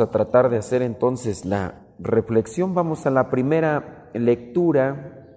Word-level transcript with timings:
A 0.00 0.10
tratar 0.10 0.50
de 0.50 0.56
hacer 0.56 0.82
entonces 0.82 1.44
la 1.44 1.86
reflexión. 1.98 2.74
Vamos 2.74 3.06
a 3.06 3.10
la 3.10 3.30
primera 3.30 4.10
lectura, 4.12 5.28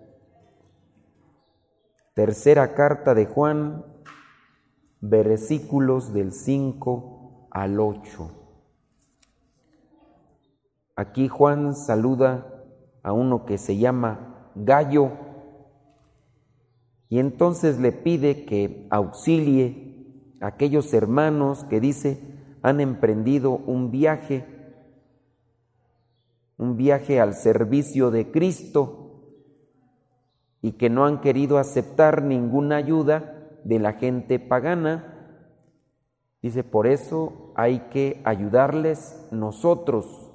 tercera 2.15 2.73
carta 2.73 3.13
de 3.13 3.25
Juan, 3.27 3.85
versículos 4.99 6.13
del 6.13 6.31
5 6.31 7.49
al 7.51 7.79
8. 7.79 8.31
Aquí 10.95 11.27
Juan 11.27 11.75
saluda 11.75 12.63
a 13.03 13.13
uno 13.13 13.45
que 13.45 13.59
se 13.59 13.77
llama 13.77 14.51
Gallo 14.55 15.11
y 17.09 17.19
entonces 17.19 17.79
le 17.79 17.91
pide 17.91 18.45
que 18.45 18.87
auxilie 18.89 20.35
a 20.41 20.47
aquellos 20.47 20.93
hermanos 20.93 21.63
que 21.65 21.79
dice, 21.79 22.26
han 22.61 22.79
emprendido 22.79 23.51
un 23.51 23.91
viaje, 23.91 24.45
un 26.57 26.77
viaje 26.77 27.19
al 27.19 27.33
servicio 27.33 28.11
de 28.11 28.31
Cristo 28.31 29.07
y 30.61 30.73
que 30.73 30.89
no 30.89 31.05
han 31.05 31.21
querido 31.21 31.59
aceptar 31.59 32.23
ninguna 32.23 32.77
ayuda 32.77 33.33
de 33.63 33.79
la 33.79 33.93
gente 33.93 34.39
pagana. 34.39 35.13
Dice, 36.41 36.63
por 36.63 36.87
eso 36.87 37.53
hay 37.55 37.79
que 37.91 38.21
ayudarles 38.23 39.27
nosotros, 39.31 40.31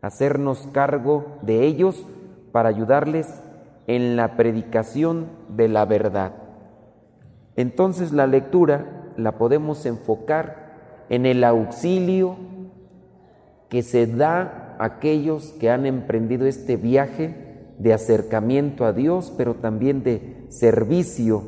hacernos 0.00 0.68
cargo 0.72 1.38
de 1.42 1.64
ellos 1.64 2.06
para 2.52 2.68
ayudarles 2.68 3.42
en 3.86 4.16
la 4.16 4.36
predicación 4.36 5.28
de 5.48 5.68
la 5.68 5.84
verdad. 5.84 6.34
Entonces 7.56 8.12
la 8.12 8.26
lectura 8.26 9.12
la 9.16 9.38
podemos 9.38 9.84
enfocar 9.86 10.67
en 11.08 11.26
el 11.26 11.44
auxilio 11.44 12.36
que 13.68 13.82
se 13.82 14.06
da 14.06 14.76
a 14.78 14.84
aquellos 14.84 15.52
que 15.60 15.70
han 15.70 15.86
emprendido 15.86 16.46
este 16.46 16.76
viaje 16.76 17.48
de 17.78 17.92
acercamiento 17.92 18.84
a 18.84 18.92
Dios, 18.92 19.32
pero 19.36 19.54
también 19.54 20.02
de 20.02 20.46
servicio 20.48 21.42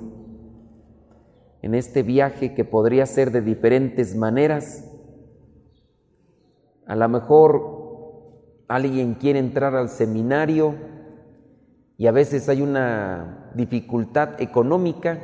en 1.63 1.75
este 1.75 2.03
viaje 2.03 2.55
que 2.55 2.65
podría 2.65 3.07
ser 3.07 3.31
de 3.31 3.43
diferentes 3.43 4.17
maneras. 4.17 4.85
A 6.87 6.97
lo 6.97 7.09
mejor 7.09 7.81
alguien 8.69 9.15
quiere 9.15 9.39
entrar 9.39 9.75
al 9.75 9.89
seminario 9.89 10.75
y 11.97 12.07
a 12.07 12.13
veces 12.13 12.49
hay 12.49 12.63
una 12.63 13.51
dificultad 13.55 14.41
económica, 14.41 15.19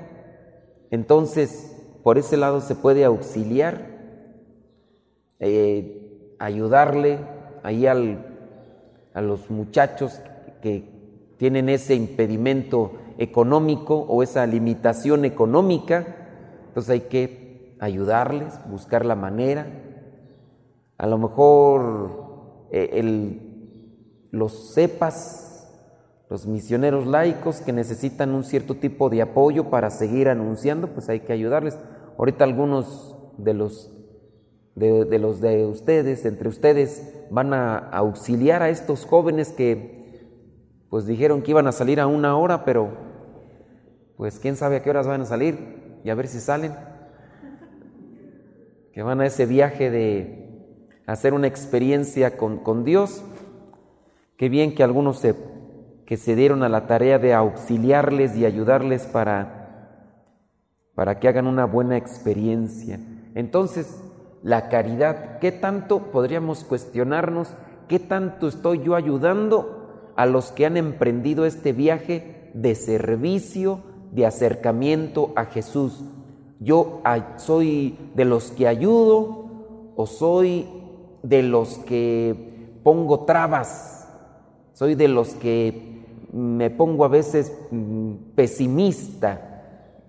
entonces 0.90 1.72
por 2.02 2.18
ese 2.18 2.36
lado 2.36 2.60
se 2.60 2.74
puede 2.74 3.04
auxiliar 3.04 3.95
eh, 5.40 6.34
ayudarle 6.38 7.18
ahí 7.62 7.86
al, 7.86 8.24
a 9.14 9.20
los 9.20 9.50
muchachos 9.50 10.20
que 10.62 10.96
tienen 11.36 11.68
ese 11.68 11.94
impedimento 11.94 12.92
económico 13.18 13.96
o 13.96 14.22
esa 14.22 14.46
limitación 14.46 15.24
económica, 15.24 16.06
entonces 16.68 16.90
hay 16.90 17.00
que 17.00 17.76
ayudarles, 17.80 18.58
buscar 18.68 19.04
la 19.04 19.14
manera. 19.14 19.66
A 20.98 21.06
lo 21.06 21.18
mejor 21.18 22.66
eh, 22.70 22.90
el, 22.94 24.28
los 24.30 24.74
cepas, 24.74 25.70
los 26.28 26.46
misioneros 26.46 27.06
laicos 27.06 27.60
que 27.60 27.72
necesitan 27.72 28.34
un 28.34 28.44
cierto 28.44 28.76
tipo 28.76 29.08
de 29.08 29.22
apoyo 29.22 29.70
para 29.70 29.90
seguir 29.90 30.28
anunciando, 30.28 30.88
pues 30.88 31.08
hay 31.08 31.20
que 31.20 31.32
ayudarles. 31.32 31.78
Ahorita 32.18 32.44
algunos 32.44 33.16
de 33.38 33.54
los 33.54 33.95
de, 34.76 35.18
los 35.18 35.40
de 35.40 35.64
ustedes, 35.64 36.26
entre 36.26 36.48
ustedes, 36.48 37.10
van 37.30 37.54
a 37.54 37.78
auxiliar 37.78 38.62
a 38.62 38.68
estos 38.68 39.06
jóvenes 39.06 39.50
que 39.50 39.96
pues 40.90 41.06
dijeron 41.06 41.42
que 41.42 41.50
iban 41.50 41.66
a 41.66 41.72
salir 41.72 41.98
a 41.98 42.06
una 42.06 42.36
hora, 42.36 42.64
pero 42.64 42.90
pues 44.16 44.38
quién 44.38 44.54
sabe 44.54 44.76
a 44.76 44.82
qué 44.82 44.90
horas 44.90 45.06
van 45.06 45.22
a 45.22 45.24
salir 45.24 46.00
y 46.04 46.10
a 46.10 46.14
ver 46.14 46.28
si 46.28 46.40
salen. 46.40 46.74
Que 48.92 49.02
van 49.02 49.20
a 49.20 49.26
ese 49.26 49.46
viaje 49.46 49.90
de 49.90 50.78
hacer 51.06 51.32
una 51.32 51.46
experiencia 51.46 52.36
con, 52.36 52.58
con 52.58 52.84
Dios. 52.84 53.24
Qué 54.36 54.50
bien 54.50 54.74
que 54.74 54.82
algunos 54.82 55.18
se, 55.18 55.34
que 56.04 56.18
se 56.18 56.36
dieron 56.36 56.62
a 56.62 56.68
la 56.68 56.86
tarea 56.86 57.18
de 57.18 57.32
auxiliarles 57.32 58.36
y 58.36 58.44
ayudarles 58.44 59.04
para, 59.06 60.12
para 60.94 61.18
que 61.18 61.28
hagan 61.28 61.46
una 61.46 61.64
buena 61.64 61.96
experiencia. 61.96 63.00
Entonces, 63.34 64.02
la 64.46 64.68
caridad. 64.68 65.40
¿Qué 65.40 65.50
tanto 65.50 66.12
podríamos 66.12 66.62
cuestionarnos? 66.62 67.48
¿Qué 67.88 67.98
tanto 67.98 68.46
estoy 68.46 68.80
yo 68.80 68.94
ayudando 68.94 70.12
a 70.14 70.24
los 70.24 70.52
que 70.52 70.66
han 70.66 70.76
emprendido 70.76 71.46
este 71.46 71.72
viaje 71.72 72.52
de 72.54 72.76
servicio, 72.76 73.80
de 74.12 74.24
acercamiento 74.24 75.32
a 75.34 75.46
Jesús? 75.46 76.00
¿Yo 76.60 77.02
soy 77.38 77.98
de 78.14 78.24
los 78.24 78.52
que 78.52 78.68
ayudo 78.68 79.92
o 79.96 80.06
soy 80.06 80.68
de 81.24 81.42
los 81.42 81.78
que 81.78 82.78
pongo 82.84 83.24
trabas? 83.24 84.08
¿Soy 84.74 84.94
de 84.94 85.08
los 85.08 85.30
que 85.34 86.04
me 86.32 86.70
pongo 86.70 87.04
a 87.04 87.08
veces 87.08 87.52
mm, 87.72 88.12
pesimista? 88.36 89.64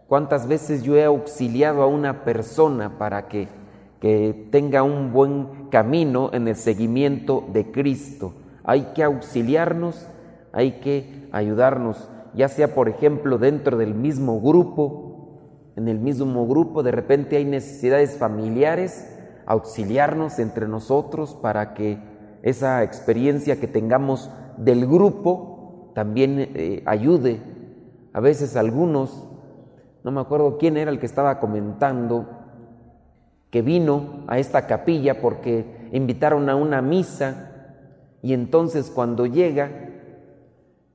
¿Cuántas 0.08 0.48
veces 0.48 0.84
yo 0.84 0.96
he 0.96 1.06
auxiliado 1.06 1.82
a 1.82 1.88
una 1.88 2.24
persona 2.24 3.00
para 3.00 3.28
que 3.28 3.57
que 4.00 4.48
tenga 4.52 4.84
un 4.84 5.12
buen 5.12 5.70
camino 5.70 6.30
en 6.34 6.48
el 6.48 6.56
seguimiento 6.56 7.44
de 7.52 7.72
Cristo. 7.72 8.34
Hay 8.64 8.92
que 8.94 9.04
auxiliarnos, 9.04 10.08
hay 10.52 10.80
que 10.80 11.28
ayudarnos, 11.32 12.10
ya 12.34 12.48
sea 12.48 12.76
por 12.76 12.90
ejemplo 12.90 13.38
dentro 13.38 13.78
del 13.78 13.96
mismo 13.96 14.40
grupo, 14.42 15.08
en 15.76 15.88
el 15.88 16.00
mismo 16.00 16.48
grupo 16.48 16.84
de 16.84 16.92
repente 16.92 17.38
hay 17.38 17.46
necesidades 17.46 18.18
familiares, 18.18 19.14
auxiliarnos 19.46 20.40
entre 20.40 20.68
nosotros 20.68 21.36
para 21.36 21.74
que 21.74 22.00
esa 22.42 22.84
experiencia 22.84 23.60
que 23.60 23.68
tengamos 23.68 24.30
del 24.58 24.86
grupo 24.86 25.92
también 25.94 26.52
eh, 26.54 26.84
ayude. 26.86 27.42
A 28.14 28.20
veces 28.20 28.56
algunos, 28.56 29.28
no 30.04 30.12
me 30.12 30.22
acuerdo 30.22 30.58
quién 30.58 30.78
era 30.78 30.92
el 30.92 31.00
que 31.00 31.06
estaba 31.06 31.40
comentando, 31.40 32.37
que 33.50 33.62
vino 33.62 34.24
a 34.28 34.40
esta 34.40 34.68
capilla 34.68 35.22
porque 35.22 35.90
invitaron 35.92 36.50
a 36.50 36.56
una 36.56 36.82
misa. 36.82 37.76
Y 38.22 38.34
entonces 38.34 38.92
cuando 38.94 39.26
llega 39.26 39.88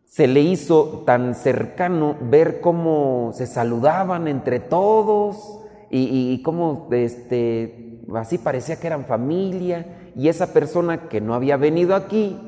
se 0.04 0.26
le 0.26 0.40
hizo 0.40 1.04
tan 1.06 1.34
cercano 1.34 2.16
ver 2.20 2.60
cómo 2.60 3.30
se 3.32 3.46
saludaban 3.46 4.28
entre 4.28 4.60
todos 4.60 5.60
y, 5.90 6.32
y 6.32 6.42
cómo 6.42 6.88
este, 6.90 8.02
así 8.14 8.36
parecía 8.36 8.78
que 8.78 8.86
eran 8.88 9.06
familia. 9.06 10.10
Y 10.14 10.28
esa 10.28 10.52
persona 10.52 11.08
que 11.08 11.22
no 11.22 11.32
había 11.32 11.56
venido 11.56 11.94
aquí 11.94 12.38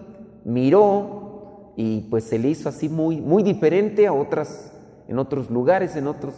miró 0.44 1.72
y 1.76 2.02
pues 2.02 2.24
se 2.24 2.38
le 2.38 2.48
hizo 2.48 2.68
así 2.68 2.88
muy, 2.88 3.20
muy 3.20 3.42
diferente 3.42 4.06
a 4.06 4.12
otras, 4.12 4.72
en 5.08 5.18
otros 5.18 5.50
lugares, 5.50 5.96
en 5.96 6.06
otros 6.06 6.34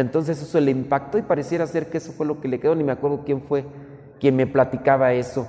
entonces 0.00 0.40
eso 0.40 0.60
le 0.60 0.70
impactó 0.70 1.18
y 1.18 1.22
pareciera 1.22 1.66
ser 1.66 1.88
que 1.88 1.98
eso 1.98 2.12
fue 2.12 2.26
lo 2.26 2.40
que 2.40 2.48
le 2.48 2.60
quedó, 2.60 2.74
ni 2.74 2.84
me 2.84 2.92
acuerdo 2.92 3.22
quién 3.24 3.42
fue 3.42 3.64
quien 4.20 4.36
me 4.36 4.46
platicaba 4.46 5.12
eso. 5.12 5.48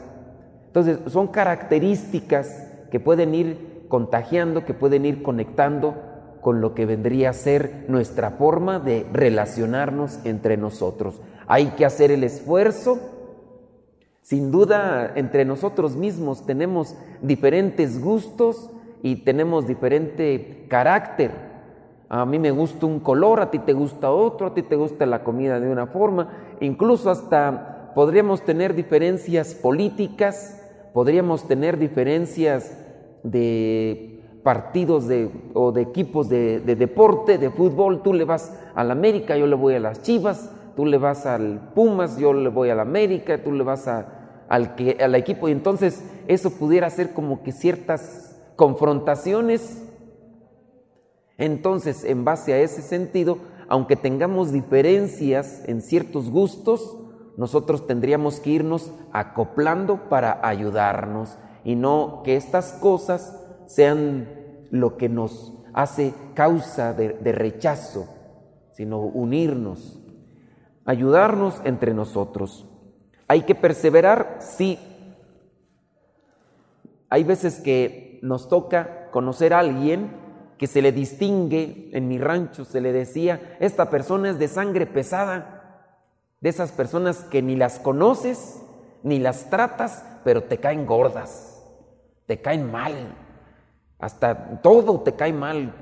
Entonces 0.67 0.99
son 1.07 1.27
características 1.27 2.67
que 2.91 2.99
pueden 2.99 3.33
ir 3.33 3.85
contagiando, 3.87 4.65
que 4.65 4.73
pueden 4.73 5.05
ir 5.05 5.23
conectando 5.23 5.95
con 6.41 6.61
lo 6.61 6.73
que 6.73 6.85
vendría 6.85 7.31
a 7.31 7.33
ser 7.33 7.85
nuestra 7.87 8.31
forma 8.31 8.79
de 8.79 9.05
relacionarnos 9.11 10.19
entre 10.23 10.57
nosotros. 10.57 11.21
Hay 11.47 11.67
que 11.71 11.85
hacer 11.85 12.11
el 12.11 12.23
esfuerzo. 12.23 12.99
Sin 14.21 14.51
duda, 14.51 15.11
entre 15.15 15.43
nosotros 15.43 15.95
mismos 15.95 16.45
tenemos 16.45 16.95
diferentes 17.21 17.99
gustos 17.99 18.69
y 19.01 19.17
tenemos 19.17 19.65
diferente 19.65 20.65
carácter 20.69 21.48
a 22.09 22.25
mí 22.25 22.39
me 22.39 22.49
gusta 22.49 22.87
un 22.87 22.99
color, 22.99 23.39
a 23.39 23.51
ti 23.51 23.59
te 23.59 23.73
gusta 23.73 24.09
otro, 24.09 24.47
a 24.47 24.53
ti 24.55 24.63
te 24.63 24.75
gusta 24.75 25.05
la 25.05 25.23
comida 25.23 25.59
de 25.59 25.71
una 25.71 25.85
forma, 25.85 26.29
incluso 26.59 27.11
hasta 27.11 27.91
podríamos 27.93 28.41
tener 28.41 28.73
diferencias 28.73 29.53
políticas, 29.53 30.59
podríamos 30.91 31.47
tener 31.47 31.77
diferencias 31.77 32.75
de 33.21 34.23
partidos 34.41 35.07
de, 35.07 35.29
o 35.53 35.71
de 35.71 35.83
equipos 35.83 36.29
de, 36.29 36.61
deporte, 36.61 37.37
de 37.37 37.51
fútbol, 37.51 38.01
tú 38.01 38.13
le 38.13 38.23
vas 38.23 38.57
al 38.73 38.89
América, 38.89 39.37
yo 39.37 39.45
le 39.45 39.55
voy 39.55 39.75
a 39.75 39.79
las 39.79 40.01
Chivas, 40.01 40.51
tú 40.75 40.87
le 40.87 40.97
vas 40.97 41.27
al 41.27 41.71
Pumas, 41.75 42.17
yo 42.17 42.33
le 42.33 42.49
voy 42.49 42.71
al 42.71 42.79
América, 42.79 43.43
tú 43.43 43.51
le 43.51 43.63
vas 43.63 43.87
al, 43.87 44.75
que, 44.75 44.97
al 44.99 45.13
equipo, 45.13 45.47
y 45.47 45.51
entonces 45.51 46.03
eso 46.27 46.49
pudiera 46.49 46.89
ser 46.89 47.13
como 47.13 47.43
que 47.43 47.51
ciertas 47.51 48.41
confrontaciones 48.55 49.83
entonces, 51.39 52.03
en 52.03 52.25
base 52.25 52.53
a 52.53 52.59
ese 52.59 52.81
sentido, 52.81 53.39
aunque 53.69 53.95
tengamos 53.95 54.51
diferencias 54.51 55.63
en 55.67 55.81
ciertos 55.81 56.29
gustos, 56.29 56.97
nosotros 57.37 57.87
tendríamos 57.87 58.41
que 58.41 58.49
irnos 58.49 58.91
acoplando 59.13 60.09
para 60.09 60.45
ayudarnos 60.45 61.37
y 61.63 61.75
no 61.75 62.21
que 62.25 62.35
estas 62.35 62.73
cosas 62.73 63.41
sean 63.67 64.27
lo 64.69 64.97
que 64.97 65.07
nos 65.07 65.53
hace 65.73 66.13
causa 66.33 66.93
de, 66.93 67.31
rechazo, 67.31 68.09
sino 68.73 68.99
unirnos, 68.99 69.97
ayudarnos 70.83 71.61
entre 71.63 71.93
nosotros. 71.93 72.67
Hay 73.29 73.43
que 73.43 73.55
perseverar, 73.55 74.39
sí. 74.39 74.77
Hay 77.09 77.23
veces 77.23 77.61
que 77.61 78.19
nos 78.23 78.49
toca 78.49 79.09
conocer 79.11 79.53
a 79.53 79.59
alguien 79.59 80.18
que 80.59 80.67
se 80.67 80.81
le 80.81 80.91
distingue, 80.91 81.89
en 81.93 82.09
mi 82.09 82.19
rancho 82.19 82.65
se 82.65 82.81
le 82.81 82.91
decía, 82.91 83.57
esta 83.61 83.89
persona 83.89 84.29
es 84.29 84.37
de 84.37 84.49
sangre 84.49 84.85
pesada, 84.85 85.95
de 86.41 86.49
esas 86.49 86.73
personas 86.73 87.23
que 87.23 87.41
ni 87.41 87.55
las 87.55 87.79
conoces, 87.79 88.61
ni 89.01 89.19
las 89.19 89.49
tratas, 89.49 90.03
pero 90.25 90.43
te 90.43 90.57
caen 90.57 90.85
gordas, 90.85 91.63
te 92.25 92.41
caen 92.41 92.69
mal, 92.69 92.93
hasta 93.99 94.61
todo 94.61 94.99
te 94.99 95.13
cae 95.13 95.31
mal, 95.31 95.73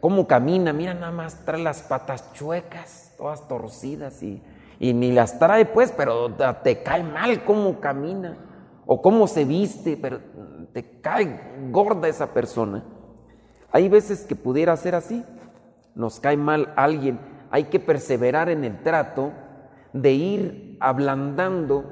cómo 0.00 0.26
camina, 0.26 0.74
mira 0.74 0.92
nada 0.92 1.10
más, 1.10 1.42
trae 1.46 1.62
las 1.62 1.80
patas 1.82 2.30
chuecas, 2.34 3.14
todas 3.16 3.48
torcidas 3.48 4.22
y, 4.22 4.42
y 4.80 4.92
ni 4.92 5.12
las 5.12 5.38
trae 5.38 5.64
pues, 5.64 5.92
pero 5.92 6.34
te 6.62 6.82
cae 6.82 7.02
mal 7.02 7.42
cómo 7.44 7.80
camina 7.80 8.36
o 8.84 9.00
cómo 9.00 9.26
se 9.26 9.46
viste, 9.46 9.96
pero 9.96 10.20
te 10.74 11.00
cae 11.00 11.70
gorda 11.70 12.06
esa 12.06 12.34
persona. 12.34 12.84
Hay 13.74 13.88
veces 13.88 14.24
que 14.24 14.36
pudiera 14.36 14.76
ser 14.76 14.94
así, 14.94 15.24
nos 15.96 16.20
cae 16.20 16.36
mal 16.36 16.72
alguien, 16.76 17.18
hay 17.50 17.64
que 17.64 17.80
perseverar 17.80 18.48
en 18.48 18.62
el 18.62 18.80
trato 18.84 19.32
de 19.92 20.12
ir 20.12 20.76
ablandando 20.78 21.82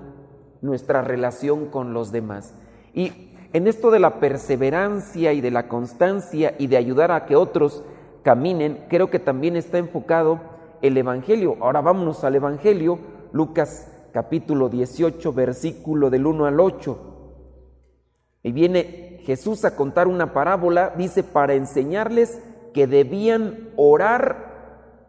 nuestra 0.61 1.03
relación 1.03 1.67
con 1.67 1.93
los 1.93 2.13
demás. 2.13 2.55
Y 2.95 3.33
en 3.53 3.67
esto 3.67 3.91
de 3.91 3.99
la 3.99 4.21
perseverancia 4.21 5.33
y 5.33 5.41
de 5.41 5.51
la 5.51 5.67
constancia 5.67 6.55
y 6.57 6.69
de 6.69 6.77
ayudar 6.77 7.11
a 7.11 7.27
que 7.27 7.35
otros 7.35 7.83
caminen, 8.23 8.85
creo 8.89 9.11
que 9.11 9.19
también 9.19 9.57
está 9.57 9.79
enfocado 9.79 10.39
el 10.83 10.97
Evangelio. 10.97 11.57
Ahora 11.61 11.81
vámonos 11.81 12.23
al 12.23 12.37
Evangelio, 12.37 13.01
Lucas 13.33 13.91
capítulo 14.13 14.69
18, 14.69 15.33
versículo 15.33 16.11
del 16.11 16.27
1 16.27 16.47
al 16.47 16.61
8. 16.61 16.99
Y 18.45 18.53
viene 18.53 19.12
Jesús 19.25 19.65
a 19.65 19.77
contar 19.77 20.09
una 20.09 20.33
parábola, 20.33 20.93
dice, 20.97 21.23
para 21.23 21.55
enseñarles 21.55 22.41
que 22.75 22.87
debían 22.87 23.71
orar 23.77 24.53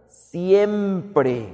siempre, 0.08 1.54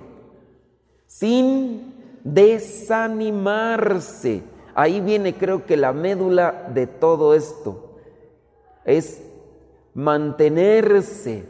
sin 1.06 1.94
desanimarse. 2.24 4.44
Ahí 4.76 5.02
viene 5.02 5.36
creo 5.36 5.66
que 5.66 5.78
la 5.78 5.94
médula 5.94 6.70
de 6.74 6.88
todo 6.88 7.34
esto. 7.34 7.98
Es 8.86 9.22
mantenerse, 9.94 11.46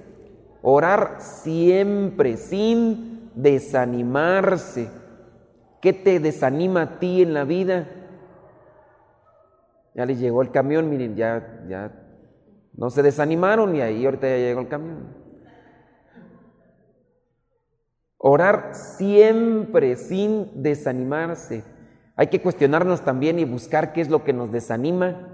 orar 0.61 1.17
siempre, 1.19 2.37
sin 2.37 3.29
desanimarse. 3.35 4.89
¿Qué 5.81 5.93
te 5.93 6.19
desanima 6.19 6.81
a 6.81 6.99
ti 6.99 7.21
en 7.21 7.33
la 7.33 7.43
vida? 7.43 7.87
Ya 9.95 10.05
les 10.05 10.19
llegó 10.19 10.41
el 10.41 10.51
camión, 10.51 10.89
miren, 10.89 11.15
ya, 11.15 11.63
ya 11.67 11.91
no 12.79 12.89
se 12.89 13.03
desanimaron 13.03 13.75
y 13.75 13.81
ahí 13.81 14.05
ahorita 14.05 14.27
ya 14.27 14.37
llegó 14.37 14.61
el 14.61 14.67
camión. 14.67 15.07
Orar 18.17 18.71
siempre 18.73 19.95
sin 19.95 20.63
desanimarse. 20.63 21.63
Hay 22.15 22.27
que 22.27 22.41
cuestionarnos 22.41 23.01
también 23.01 23.39
y 23.39 23.45
buscar 23.45 23.93
qué 23.93 24.01
es 24.01 24.09
lo 24.09 24.23
que 24.23 24.33
nos 24.33 24.51
desanima. 24.51 25.27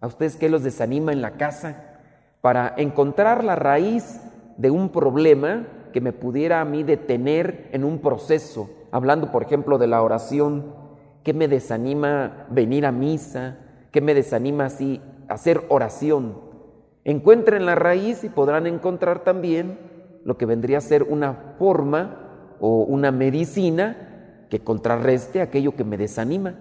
¿A 0.00 0.06
ustedes 0.06 0.36
qué 0.36 0.48
los 0.48 0.62
desanima 0.62 1.12
en 1.12 1.22
la 1.22 1.32
casa? 1.32 2.00
Para 2.40 2.74
encontrar 2.76 3.44
la 3.44 3.56
raíz 3.56 4.20
de 4.56 4.70
un 4.70 4.90
problema 4.90 5.66
que 5.92 6.00
me 6.00 6.12
pudiera 6.12 6.60
a 6.60 6.64
mí 6.64 6.82
detener 6.82 7.68
en 7.72 7.84
un 7.84 8.00
proceso. 8.00 8.70
Hablando, 8.92 9.30
por 9.30 9.42
ejemplo, 9.42 9.78
de 9.78 9.86
la 9.86 10.02
oración. 10.02 10.74
¿Qué 11.24 11.34
me 11.34 11.48
desanima 11.48 12.46
venir 12.50 12.86
a 12.86 12.92
misa? 12.92 13.58
Que 13.90 14.00
me 14.00 14.14
desanima 14.14 14.66
así 14.66 15.00
hacer 15.28 15.64
oración. 15.68 16.40
Encuentren 17.04 17.66
la 17.66 17.74
raíz 17.74 18.24
y 18.24 18.28
podrán 18.28 18.66
encontrar 18.66 19.24
también 19.24 19.78
lo 20.24 20.36
que 20.36 20.46
vendría 20.46 20.78
a 20.78 20.82
ser 20.82 21.04
una 21.04 21.54
forma 21.58 22.56
o 22.60 22.82
una 22.82 23.10
medicina 23.12 24.46
que 24.50 24.60
contrarreste 24.60 25.40
aquello 25.40 25.74
que 25.74 25.84
me 25.84 25.96
desanima. 25.96 26.54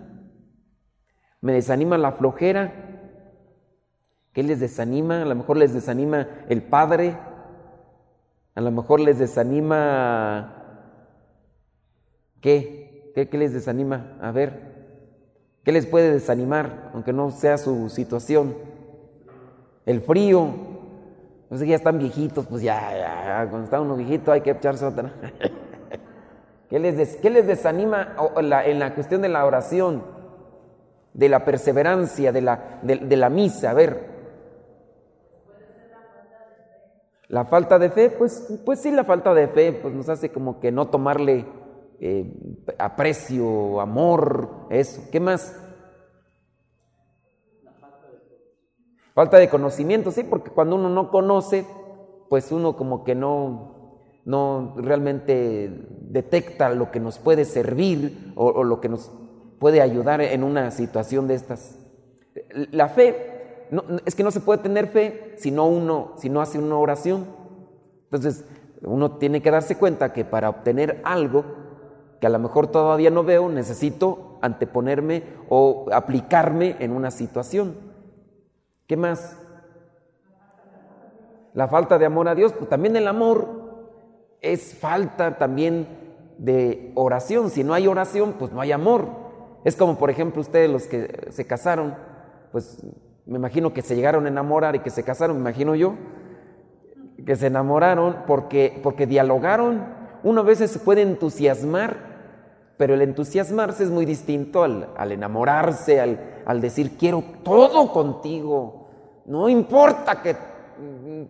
Me 1.41 1.53
desanima 1.53 1.97
la 1.97 2.13
flojera. 2.13 2.73
¿Qué 4.33 4.43
les 4.43 4.59
desanima? 4.59 5.21
A 5.21 5.25
lo 5.25 5.35
mejor 5.35 5.57
les 5.57 5.73
desanima 5.73 6.27
el 6.49 6.63
padre. 6.63 7.17
A 8.55 8.61
lo 8.61 8.71
mejor 8.71 8.99
les 8.99 9.19
desanima... 9.19 10.53
¿Qué? 12.41 13.11
¿Qué, 13.15 13.29
qué 13.29 13.37
les 13.37 13.53
desanima? 13.53 14.17
A 14.21 14.31
ver, 14.31 14.76
¿Qué 15.67 15.73
les 15.73 15.85
puede 15.85 16.13
desanimar, 16.13 16.91
aunque 16.93 17.11
no 17.11 17.29
sea 17.29 17.57
su 17.57 17.89
situación? 17.89 18.55
El 19.85 19.99
frío. 19.99 20.47
No 21.49 21.57
sé, 21.57 21.67
ya 21.67 21.75
están 21.75 21.99
viejitos, 21.99 22.45
pues 22.45 22.61
ya, 22.61 22.79
ya, 22.97 23.47
cuando 23.49 23.65
está 23.65 23.81
uno 23.81 23.97
viejito 23.97 24.31
hay 24.31 24.39
que 24.39 24.51
echarse 24.51 24.85
otra. 24.85 25.11
¿Qué 26.69 26.79
les, 26.79 27.17
¿Qué 27.17 27.29
les 27.29 27.47
desanima 27.47 28.15
en 28.65 28.79
la 28.79 28.95
cuestión 28.95 29.21
de 29.21 29.27
la 29.27 29.45
oración, 29.45 30.03
de 31.13 31.27
la 31.27 31.43
perseverancia, 31.43 32.31
de 32.31 32.41
la, 32.41 32.79
de, 32.81 33.17
la 33.17 33.29
misa? 33.29 33.71
A 33.71 33.73
ver. 33.73 34.05
La 37.27 37.43
falta 37.43 37.77
de 37.77 37.89
fe, 37.89 38.09
pues, 38.09 38.57
pues 38.65 38.79
sí, 38.79 38.89
la 38.89 39.03
falta 39.03 39.33
de 39.33 39.49
fe 39.49 39.73
pues 39.73 39.93
nos 39.93 40.07
hace 40.07 40.29
como 40.29 40.61
que 40.61 40.71
no 40.71 40.87
tomarle 40.87 41.45
eh, 41.99 42.31
aprecio, 42.77 43.81
amor, 43.81 44.67
eso. 44.69 45.01
¿Qué 45.11 45.19
más? 45.19 45.55
Falta 49.13 49.37
de 49.37 49.49
conocimiento, 49.49 50.11
sí, 50.11 50.23
porque 50.23 50.51
cuando 50.51 50.75
uno 50.75 50.89
no 50.89 51.09
conoce, 51.09 51.65
pues 52.29 52.51
uno 52.51 52.75
como 52.75 53.03
que 53.03 53.15
no, 53.15 54.01
no 54.25 54.75
realmente 54.77 55.87
detecta 56.01 56.69
lo 56.69 56.91
que 56.91 56.99
nos 56.99 57.17
puede 57.17 57.43
servir 57.45 58.33
o, 58.35 58.63
lo 58.63 58.79
que 58.79 58.89
nos 58.89 59.09
puede 59.57 59.81
ayudar 59.81 60.21
en 60.21 60.43
una 60.43 60.69
situación 60.69 61.27
de 61.27 61.33
estas. 61.33 61.79
La 62.71 62.89
fe, 62.89 63.65
no, 63.71 63.83
es 64.05 64.13
que 64.13 64.23
no 64.23 64.29
se 64.29 64.39
puede 64.39 64.61
tener 64.61 64.85
fe 64.87 65.33
si 65.37 65.49
no 65.49 65.65
uno, 65.65 66.13
si 66.17 66.29
no 66.29 66.39
hace 66.39 66.59
una 66.59 66.77
oración. 66.77 67.25
Entonces, 68.03 68.45
uno 68.83 69.17
tiene 69.17 69.41
que 69.41 69.49
darse 69.49 69.77
cuenta 69.77 70.13
que 70.13 70.25
para 70.25 70.49
obtener 70.49 71.01
algo 71.03 71.66
que 72.19 72.27
a 72.27 72.29
lo 72.29 72.39
mejor 72.39 72.67
todavía 72.67 73.09
no 73.09 73.23
veo, 73.23 73.49
necesito 73.49 74.39
anteponerme 74.41 75.23
o 75.49 75.85
aplicarme 75.91 76.75
en 76.79 76.91
una 76.91 77.11
situación. 77.11 77.75
¿Qué 78.87 78.97
más? 78.97 79.37
La 81.53 81.67
falta 81.67 81.97
de 81.97 82.05
amor 82.05 82.27
a 82.27 82.35
Dios, 82.35 82.53
pues 82.53 82.69
también 82.69 82.95
el 82.95 83.07
amor 83.07 83.47
es 84.41 84.75
falta 84.75 85.37
también 85.37 85.87
de 86.37 86.91
oración. 86.95 87.49
Si 87.49 87.63
no 87.63 87.73
hay 87.73 87.87
oración, 87.87 88.35
pues 88.37 88.51
no 88.51 88.61
hay 88.61 88.71
amor. 88.71 89.07
Es 89.63 89.75
como, 89.75 89.97
por 89.97 90.09
ejemplo, 90.09 90.41
ustedes 90.41 90.69
los 90.69 90.83
que 90.83 91.27
se 91.31 91.45
casaron, 91.45 91.95
pues 92.51 92.85
me 93.25 93.37
imagino 93.37 93.73
que 93.73 93.81
se 93.81 93.95
llegaron 93.95 94.25
a 94.25 94.29
enamorar 94.29 94.75
y 94.75 94.79
que 94.79 94.89
se 94.89 95.03
casaron, 95.03 95.37
me 95.37 95.41
imagino 95.41 95.75
yo, 95.75 95.95
que 97.25 97.35
se 97.35 97.47
enamoraron 97.47 98.17
porque, 98.25 98.79
porque 98.81 99.05
dialogaron 99.05 99.96
uno 100.23 100.41
a 100.41 100.43
veces 100.43 100.71
se 100.71 100.79
puede 100.79 101.01
entusiasmar, 101.01 101.97
pero 102.77 102.93
el 102.93 103.01
entusiasmarse 103.01 103.83
es 103.83 103.89
muy 103.89 104.05
distinto 104.05 104.63
al, 104.63 105.11
enamorarse, 105.11 105.99
al, 105.99 106.61
decir 106.61 106.97
quiero 106.97 107.23
todo 107.43 107.91
contigo. 107.91 108.87
No 109.25 109.49
importa 109.49 110.21
que 110.21 110.35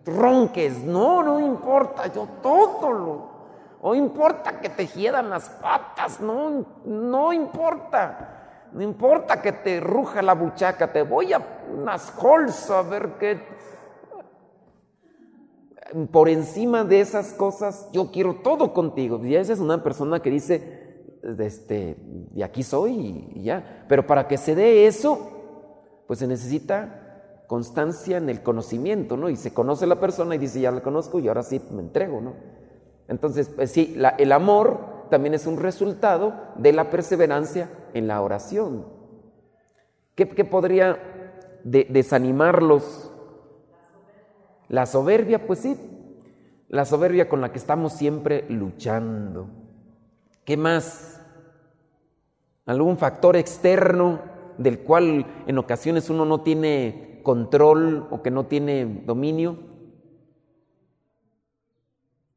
ronques, 0.04 0.84
no, 0.84 1.22
no 1.22 1.40
importa, 1.40 2.06
yo 2.12 2.28
todo 2.42 2.92
lo... 2.92 3.38
No 3.82 3.94
importa 3.94 4.60
que 4.60 4.70
te 4.70 4.86
hieran 4.88 5.30
las 5.30 5.48
patas, 5.48 6.20
no, 6.20 6.64
no 6.84 7.32
importa. 7.32 8.38
No 8.72 8.82
importa 8.82 9.40
que 9.40 9.52
te 9.52 9.80
ruja 9.80 10.20
la 10.20 10.34
buchaca, 10.34 10.92
te 10.92 11.02
voy 11.02 11.32
a 11.32 11.40
unas 11.72 12.12
a 12.70 12.82
ver 12.82 13.12
qué 13.18 13.40
por 16.10 16.28
encima 16.28 16.84
de 16.84 17.00
esas 17.00 17.32
cosas, 17.32 17.88
yo 17.92 18.10
quiero 18.10 18.36
todo 18.36 18.72
contigo. 18.72 19.24
Y 19.24 19.36
esa 19.36 19.52
es 19.52 19.60
una 19.60 19.82
persona 19.82 20.20
que 20.20 20.30
dice, 20.30 21.08
este, 21.38 21.96
de 21.98 22.44
aquí 22.44 22.62
soy 22.62 23.30
y 23.34 23.42
ya. 23.42 23.84
Pero 23.88 24.06
para 24.06 24.28
que 24.28 24.36
se 24.36 24.54
dé 24.54 24.86
eso, 24.86 25.30
pues 26.06 26.18
se 26.18 26.26
necesita 26.26 27.44
constancia 27.46 28.18
en 28.18 28.28
el 28.28 28.42
conocimiento, 28.42 29.16
¿no? 29.16 29.30
Y 29.30 29.36
se 29.36 29.54
conoce 29.54 29.86
la 29.86 29.98
persona 29.98 30.34
y 30.34 30.38
dice, 30.38 30.60
ya 30.60 30.70
la 30.70 30.82
conozco 30.82 31.18
y 31.18 31.28
ahora 31.28 31.42
sí 31.42 31.60
me 31.70 31.80
entrego, 31.80 32.20
¿no? 32.20 32.34
Entonces, 33.08 33.48
pues 33.48 33.70
sí, 33.72 33.96
el 34.18 34.32
amor 34.32 35.06
también 35.08 35.34
es 35.34 35.46
un 35.46 35.56
resultado 35.56 36.34
de 36.56 36.72
la 36.72 36.90
perseverancia 36.90 37.70
en 37.94 38.06
la 38.06 38.20
oración. 38.20 38.86
¿Qué, 40.14 40.26
podría 40.44 40.98
desanimarlos? 41.64 43.07
La 44.68 44.86
soberbia, 44.86 45.46
pues 45.46 45.60
sí, 45.60 45.76
la 46.68 46.84
soberbia 46.84 47.28
con 47.28 47.40
la 47.40 47.50
que 47.52 47.58
estamos 47.58 47.94
siempre 47.94 48.44
luchando. 48.50 49.48
¿Qué 50.44 50.56
más? 50.56 51.20
¿Algún 52.66 52.98
factor 52.98 53.36
externo 53.36 54.20
del 54.58 54.80
cual 54.80 55.26
en 55.46 55.58
ocasiones 55.58 56.10
uno 56.10 56.26
no 56.26 56.42
tiene 56.42 57.20
control 57.22 58.06
o 58.10 58.22
que 58.22 58.30
no 58.30 58.46
tiene 58.46 59.02
dominio? 59.06 59.58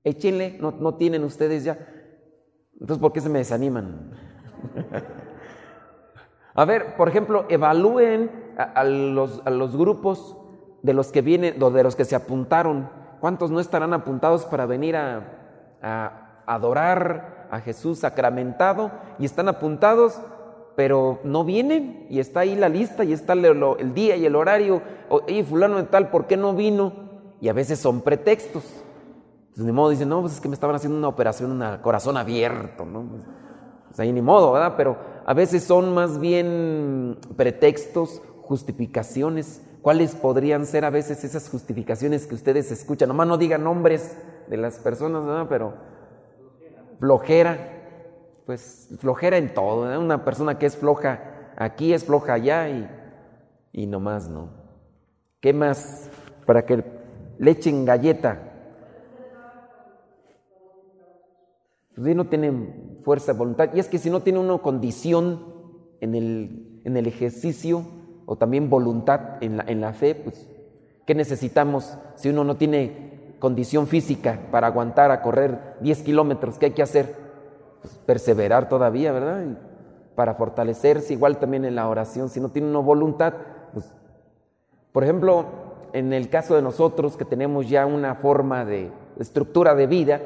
Échenle, 0.03 0.57
no, 0.59 0.71
no 0.71 0.95
tienen 0.95 1.25
ustedes 1.25 1.65
ya. 1.65 1.77
Entonces, 2.73 2.99
¿por 2.99 3.11
qué 3.11 3.19
se 3.19 3.29
me 3.29 3.39
desaniman? 3.39 4.11
a 6.53 6.65
ver, 6.65 6.95
por 6.95 7.09
ejemplo, 7.09 7.45
evalúen 7.49 8.31
a, 8.57 8.83
los, 8.85 9.41
a 9.45 9.49
los 9.49 9.75
grupos 9.75 10.37
de 10.83 10.93
los 10.93 11.11
que 11.11 11.21
vienen, 11.21 11.59
de 11.59 11.83
los 11.83 11.95
que 11.95 12.05
se 12.05 12.15
apuntaron 12.15 13.01
¿Cuántos 13.21 13.51
no 13.51 13.59
estarán 13.59 13.93
apuntados 13.93 14.45
para 14.45 14.65
venir 14.65 14.95
a, 14.97 16.41
adorar 16.47 17.47
a 17.51 17.59
Jesús 17.59 17.99
sacramentado 17.99 18.89
y 19.19 19.25
están 19.25 19.47
apuntados, 19.47 20.19
pero 20.75 21.19
no 21.23 21.45
vienen? 21.45 22.07
Y 22.09 22.19
está 22.19 22.39
ahí 22.39 22.55
la 22.55 22.67
lista 22.67 23.03
y 23.03 23.13
está 23.13 23.33
el, 23.33 23.93
día 23.93 24.15
y 24.15 24.25
el 24.25 24.35
horario. 24.35 24.81
Oye, 25.07 25.43
fulano 25.43 25.77
de 25.77 25.83
tal, 25.83 26.09
¿por 26.09 26.25
qué 26.25 26.35
no 26.35 26.55
vino? 26.55 26.93
Y 27.39 27.47
a 27.47 27.53
veces 27.53 27.77
son 27.77 28.01
pretextos. 28.01 28.63
Pues 29.53 29.67
ni 29.67 29.71
modo, 29.71 29.91
dicen, 29.91 30.09
no, 30.09 30.21
pues 30.21 30.33
es 30.33 30.41
que 30.41 30.49
me 30.49 30.55
estaban 30.55 30.75
haciendo 30.75 30.97
una 30.97 31.09
operación, 31.09 31.51
un 31.51 31.77
corazón 31.83 32.17
abierto, 32.17 32.85
¿no? 32.85 33.03
Pues 33.87 33.99
ahí 33.99 34.11
ni 34.11 34.23
modo, 34.23 34.53
¿verdad? 34.53 34.73
Pero 34.75 34.97
a 35.27 35.33
veces 35.35 35.63
son 35.63 35.93
más 35.93 36.19
bien 36.19 37.19
pretextos, 37.37 38.23
justificaciones 38.41 39.61
¿Cuáles 39.81 40.15
podrían 40.15 40.65
ser 40.65 40.85
a 40.85 40.91
veces 40.91 41.23
esas 41.23 41.49
justificaciones 41.49 42.27
que 42.27 42.35
ustedes 42.35 42.71
escuchan? 42.71 43.09
Nomás 43.09 43.27
no 43.27 43.37
digan 43.37 43.63
nombres 43.63 44.15
de 44.47 44.57
las 44.57 44.77
personas, 44.77 45.23
¿no? 45.23 45.49
pero 45.49 45.73
flojera, 46.99 47.57
pues 48.45 48.89
flojera 48.99 49.37
en 49.37 49.53
todo. 49.53 49.99
Una 49.99 50.23
persona 50.23 50.59
que 50.59 50.67
es 50.67 50.77
floja 50.77 51.53
aquí 51.57 51.93
es 51.93 52.05
floja 52.05 52.33
allá 52.33 52.69
y, 52.69 52.87
y 53.71 53.87
nomás 53.87 54.29
no. 54.29 54.49
¿Qué 55.39 55.53
más? 55.53 56.09
Para 56.45 56.65
que 56.65 56.83
le 57.39 57.51
echen 57.51 57.85
galleta. 57.85 58.49
Pues 61.95 62.15
no 62.15 62.27
tienen 62.27 62.99
fuerza, 63.03 63.33
voluntad. 63.33 63.69
Y 63.73 63.79
es 63.79 63.87
que 63.87 63.97
si 63.97 64.09
no 64.09 64.21
tiene 64.21 64.39
una 64.39 64.59
condición 64.59 65.43
en 65.99 66.15
el, 66.15 66.81
en 66.85 66.97
el 66.97 67.07
ejercicio, 67.07 68.00
o 68.31 68.37
también 68.37 68.69
voluntad 68.69 69.43
en 69.43 69.57
la, 69.57 69.65
en 69.67 69.81
la 69.81 69.91
fe, 69.91 70.15
pues, 70.15 70.47
¿qué 71.05 71.13
necesitamos 71.13 71.97
si 72.15 72.29
uno 72.29 72.45
no 72.45 72.55
tiene 72.55 73.35
condición 73.39 73.87
física 73.87 74.39
para 74.51 74.67
aguantar 74.67 75.11
a 75.11 75.21
correr 75.21 75.75
10 75.81 76.03
kilómetros? 76.03 76.57
¿Qué 76.57 76.67
hay 76.67 76.71
que 76.71 76.81
hacer? 76.81 77.13
Pues 77.81 77.93
perseverar 78.05 78.69
todavía, 78.69 79.11
¿verdad? 79.11 79.43
para 80.15 80.35
fortalecerse, 80.35 81.11
igual 81.11 81.39
también 81.39 81.65
en 81.65 81.75
la 81.75 81.89
oración, 81.89 82.29
si 82.29 82.39
no 82.39 82.47
tiene 82.47 82.69
una 82.69 82.79
voluntad, 82.79 83.33
pues, 83.73 83.93
por 84.93 85.03
ejemplo, 85.03 85.47
en 85.91 86.13
el 86.13 86.29
caso 86.29 86.55
de 86.55 86.61
nosotros 86.61 87.17
que 87.17 87.25
tenemos 87.25 87.67
ya 87.67 87.85
una 87.85 88.15
forma 88.15 88.63
de 88.63 88.91
estructura 89.19 89.75
de 89.75 89.87
vida, 89.87 90.21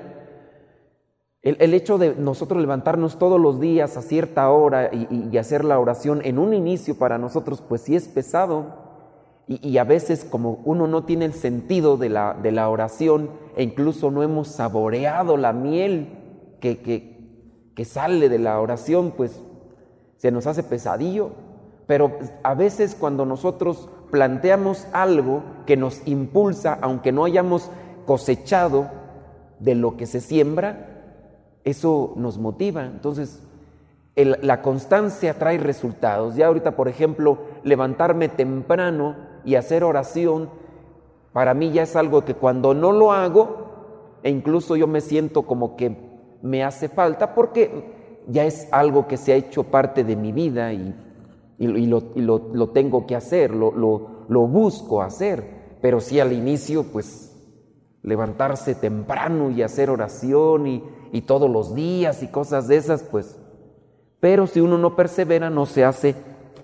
el, 1.45 1.75
hecho 1.75 1.99
de 1.99 2.15
nosotros 2.15 2.59
levantarnos 2.59 3.19
todos 3.19 3.39
los 3.39 3.59
días 3.59 3.97
a 3.97 4.01
cierta 4.01 4.49
hora 4.49 4.89
y, 4.91 5.37
hacer 5.37 5.63
la 5.63 5.79
oración 5.79 6.21
en 6.23 6.39
un 6.39 6.55
inicio 6.55 6.97
para 6.97 7.19
nosotros, 7.19 7.61
pues 7.61 7.81
sí 7.81 7.95
es 7.95 8.07
pesado. 8.07 8.83
Y, 9.47 9.77
a 9.77 9.83
veces 9.83 10.25
como 10.25 10.63
uno 10.65 10.87
no 10.87 11.03
tiene 11.03 11.25
el 11.25 11.33
sentido 11.33 11.97
de 11.97 12.09
la, 12.09 12.33
de 12.33 12.51
la 12.51 12.67
oración 12.67 13.29
e 13.55 13.61
incluso 13.61 14.09
no 14.09 14.23
hemos 14.23 14.47
saboreado 14.47 15.37
la 15.37 15.53
miel 15.53 16.57
que, 16.59 16.79
que, 16.79 17.69
que 17.75 17.85
sale 17.85 18.27
de 18.27 18.39
la 18.39 18.59
oración, 18.59 19.13
pues 19.15 19.39
se 20.17 20.31
nos 20.31 20.47
hace 20.47 20.63
pesadillo. 20.63 21.29
Pero 21.85 22.17
a 22.41 22.55
veces 22.55 22.97
cuando 22.99 23.23
nosotros 23.23 23.87
planteamos 24.09 24.87
algo 24.93 25.43
que 25.67 25.77
nos 25.77 26.07
impulsa, 26.07 26.79
aunque 26.81 27.11
no 27.11 27.23
hayamos 27.23 27.69
cosechado 28.07 28.89
de 29.59 29.75
lo 29.75 29.95
que 29.95 30.07
se 30.07 30.21
siembra, 30.21 30.93
eso 31.65 32.13
nos 32.15 32.37
motiva. 32.37 32.85
Entonces, 32.85 33.41
la 34.15 34.61
constancia 34.61 35.37
trae 35.37 35.57
resultados. 35.57 36.35
Ya 36.35 36.47
ahorita, 36.47 36.77
por 36.77 36.87
ejemplo, 36.87 37.39
levantarme 37.63 38.29
temprano 38.29 39.15
y 39.43 39.55
hacer 39.55 39.83
oración, 39.83 40.49
para 41.33 41.53
mí 41.53 41.71
ya 41.71 41.83
es 41.83 41.97
algo 41.97 42.23
que 42.23 42.35
cuando 42.35 42.73
no 42.73 42.93
lo 42.93 43.11
hago, 43.11 44.19
e 44.23 44.29
incluso 44.29 44.77
yo 44.77 44.87
me 44.87 45.01
siento 45.01 45.41
como 45.41 45.75
que 45.75 45.97
me 46.41 46.63
hace 46.63 46.87
falta, 46.87 47.35
porque 47.35 48.23
ya 48.27 48.45
es 48.45 48.69
algo 48.71 49.07
que 49.07 49.17
se 49.17 49.33
ha 49.33 49.35
hecho 49.35 49.63
parte 49.63 50.03
de 50.03 50.15
mi 50.15 50.31
vida 50.31 50.71
y, 50.71 50.95
lo, 51.57 52.69
tengo 52.69 53.05
que 53.05 53.15
hacer, 53.15 53.51
lo, 53.51 53.71
lo 54.27 54.47
busco 54.47 55.01
hacer. 55.01 55.77
Pero 55.81 55.99
sí 55.99 56.19
al 56.19 56.31
inicio, 56.31 56.83
pues 56.83 57.31
levantarse 58.01 58.75
temprano 58.75 59.49
y 59.49 59.63
hacer 59.63 59.89
oración 59.89 60.67
y, 60.67 60.83
y 61.15 61.21
todos 61.21 61.49
los 61.49 61.73
días 61.73 62.23
y 62.23 62.27
cosas 62.27 62.67
de 62.67 62.75
esas, 62.75 63.01
pues, 63.01 63.37
pero 64.19 64.47
si 64.47 64.59
uno 64.59 64.77
no 64.77 64.97
persevera 64.97 65.49
no 65.49 65.65
se 65.65 65.85
hace 65.85 66.13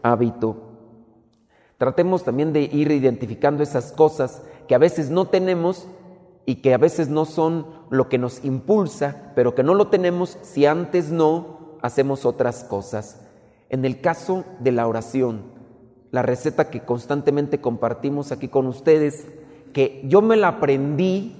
hábito. 0.02 0.58
Tratemos 1.78 2.26
también 2.26 2.52
de 2.52 2.64
ir 2.64 2.92
identificando 2.92 3.64
esas 3.64 3.94
cosas 3.94 4.42
que 4.68 4.76
a 4.76 4.78
veces 4.78 5.10
no 5.10 5.30
tenemos 5.30 5.88
y 6.46 6.56
que 6.56 6.74
a 6.74 6.78
veces 6.78 7.08
no 7.08 7.24
son 7.24 7.66
lo 7.90 8.10
que 8.10 8.18
nos 8.18 8.44
impulsa, 8.44 9.32
pero 9.36 9.56
que 9.56 9.64
no 9.64 9.74
lo 9.74 9.88
tenemos 9.88 10.38
si 10.42 10.66
antes 10.66 11.12
no 11.12 11.78
hacemos 11.82 12.26
otras 12.26 12.66
cosas. 12.66 13.22
En 13.70 13.86
el 13.86 14.02
caso 14.02 14.44
de 14.60 14.74
la 14.74 14.86
oración, 14.86 15.44
la 16.12 16.24
receta 16.24 16.70
que 16.70 16.82
constantemente 16.82 17.62
compartimos 17.62 18.34
aquí 18.34 18.50
con 18.50 18.68
ustedes, 18.68 19.28
que 19.72 20.04
yo 20.10 20.22
me 20.22 20.36
la 20.36 20.50
aprendí 20.50 21.38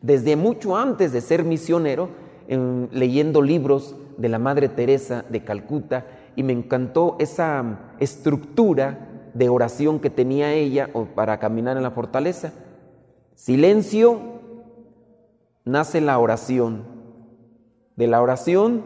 desde 0.00 0.36
mucho 0.36 0.76
antes 0.76 1.12
de 1.12 1.20
ser 1.20 1.44
misionero, 1.44 2.19
leyendo 2.50 3.42
libros 3.42 3.94
de 4.16 4.28
la 4.28 4.38
Madre 4.38 4.68
Teresa 4.68 5.24
de 5.28 5.44
Calcuta, 5.44 6.06
y 6.36 6.42
me 6.42 6.52
encantó 6.52 7.16
esa 7.18 7.92
estructura 7.98 9.08
de 9.34 9.48
oración 9.48 10.00
que 10.00 10.10
tenía 10.10 10.52
ella 10.52 10.88
para 11.14 11.38
caminar 11.38 11.76
en 11.76 11.82
la 11.82 11.90
fortaleza. 11.90 12.52
Silencio, 13.34 14.20
nace 15.64 16.00
la 16.00 16.18
oración. 16.18 16.84
De 17.96 18.06
la 18.06 18.22
oración 18.22 18.82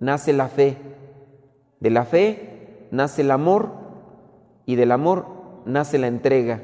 nace 0.00 0.32
la 0.32 0.48
fe. 0.48 0.76
De 1.80 1.90
la 1.90 2.04
fe 2.04 2.88
nace 2.90 3.22
el 3.22 3.30
amor 3.30 3.70
y 4.66 4.76
del 4.76 4.92
amor 4.92 5.26
nace 5.66 5.98
la 5.98 6.06
entrega 6.06 6.62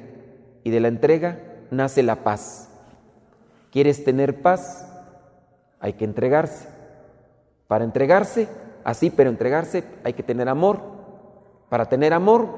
y 0.65 0.71
de 0.71 0.81
la 0.81 0.89
entrega 0.89 1.41
nace 1.71 2.03
la 2.03 2.25
paz. 2.25 2.71
¿Quieres 3.71 4.05
tener 4.05 4.43
paz? 4.43 4.90
Hay 5.81 5.95
que 5.95 6.05
entregarse. 6.05 6.69
Para 7.67 7.85
entregarse, 7.85 8.49
así, 8.85 9.11
pero 9.11 9.31
entregarse 9.31 9.85
hay 10.05 10.13
que 10.13 10.23
tener 10.23 10.49
amor. 10.49 10.81
Para 11.69 11.87
tener 11.87 12.13
amor 12.13 12.49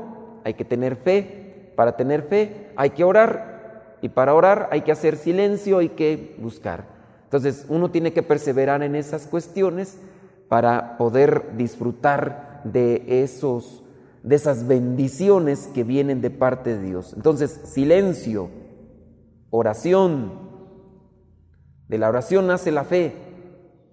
hay 0.45 0.55
que 0.55 0.65
tener 0.65 0.97
fe. 0.97 1.73
Para 1.77 1.97
tener 1.97 2.23
fe 2.23 2.73
hay 2.77 2.91
que 2.91 3.05
orar. 3.05 3.97
Y 4.03 4.09
para 4.09 4.35
orar 4.35 4.69
hay 4.71 4.83
que 4.83 4.93
hacer 4.93 5.17
silencio, 5.17 5.79
hay 5.79 5.91
que 5.91 6.37
buscar. 6.39 6.85
Entonces 7.25 7.65
uno 7.69 7.91
tiene 7.91 8.13
que 8.13 8.23
perseverar 8.23 8.83
en 8.83 8.95
esas 8.95 9.27
cuestiones 9.27 9.99
para 10.49 10.99
poder 10.99 11.57
disfrutar 11.57 12.61
de 12.65 13.05
esos 13.07 13.83
de 14.23 14.37
esas 14.37 14.67
bendiciones 14.67 15.69
que 15.75 15.85
vienen 15.85 16.21
de 16.21 16.31
parte 16.31 16.79
de 16.79 16.83
Dios. 16.85 17.13
Entonces, 17.15 17.61
silencio, 17.65 18.51
oración, 19.51 20.42
de 21.89 21.99
la 21.99 22.09
oración 22.09 22.47
nace 22.47 22.71
la 22.71 22.85
fe, 22.85 23.15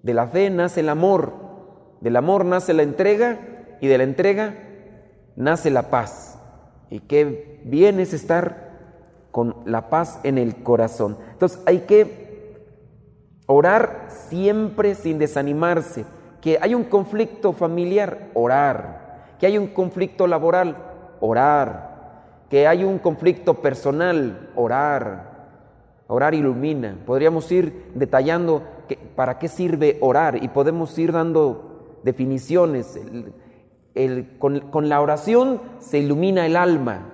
de 0.04 0.14
la 0.14 0.28
fe 0.28 0.50
nace 0.50 0.80
el 0.80 0.90
amor, 0.90 1.34
del 2.02 2.16
amor 2.16 2.46
nace 2.46 2.74
la 2.74 2.84
entrega 2.84 3.78
y 3.82 3.88
de 3.88 3.98
la 3.98 4.04
entrega 4.04 4.56
nace 5.36 5.70
la 5.70 5.90
paz. 5.90 6.40
Y 6.90 7.02
qué 7.02 7.62
bien 7.66 8.00
es 8.00 8.14
estar 8.14 8.70
con 9.32 9.56
la 9.66 9.90
paz 9.90 10.20
en 10.24 10.38
el 10.38 10.64
corazón. 10.64 11.18
Entonces 11.32 11.62
hay 11.66 11.80
que 11.80 12.58
orar 13.46 14.08
siempre 14.10 14.96
sin 14.96 15.20
desanimarse. 15.20 16.06
Que 16.42 16.58
hay 16.62 16.74
un 16.74 16.86
conflicto 16.86 17.52
familiar, 17.52 18.30
orar. 18.34 19.36
Que 19.40 19.46
hay 19.46 19.58
un 19.58 19.68
conflicto 19.68 20.26
laboral, 20.26 20.78
orar. 21.20 22.46
Que 22.50 22.66
hay 22.66 22.84
un 22.84 22.98
conflicto 22.98 23.56
personal, 23.56 24.50
orar 24.56 25.29
Orar 26.12 26.34
ilumina. 26.34 26.98
Podríamos 27.06 27.52
ir 27.52 27.92
detallando 27.94 28.64
para 29.16 29.38
qué 29.38 29.48
sirve 29.48 30.00
orar 30.02 30.44
y 30.44 30.48
podemos 30.48 30.98
ir 30.98 31.12
dando 31.12 32.00
definiciones. 32.04 33.00
con, 34.40 34.90
la 34.90 35.02
oración 35.02 35.62
se 35.78 36.00
ilumina 36.00 36.48
el 36.48 36.56
alma, 36.56 37.10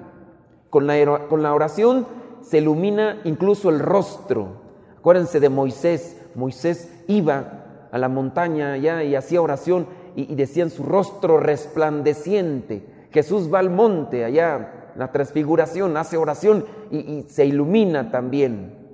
con 0.69 0.87
la, 0.87 1.53
oración 1.53 2.07
se 2.41 2.59
ilumina 2.59 3.19
incluso 3.25 3.69
el 3.69 3.79
rostro. 3.79 4.63
Acuérdense 4.97 5.41
de 5.41 5.49
Moisés, 5.49 6.17
Moisés 6.33 6.89
iba 7.07 7.87
a 7.91 7.97
la 7.97 8.07
montaña 8.07 8.73
allá 8.73 9.03
y 9.03 9.15
hacía 9.15 9.41
oración 9.41 9.87
y, 10.15 10.31
y 10.31 10.35
decían 10.35 10.69
su 10.69 10.83
rostro 10.83 11.37
resplandeciente. 11.37 12.85
Jesús 13.11 13.53
va 13.53 13.59
al 13.59 13.71
monte 13.71 14.23
allá, 14.23 14.91
la 14.95 15.11
transfiguración, 15.11 15.97
hace 15.97 16.17
oración 16.17 16.65
y, 16.91 17.25
se 17.27 17.45
ilumina 17.45 18.11
también. 18.11 18.84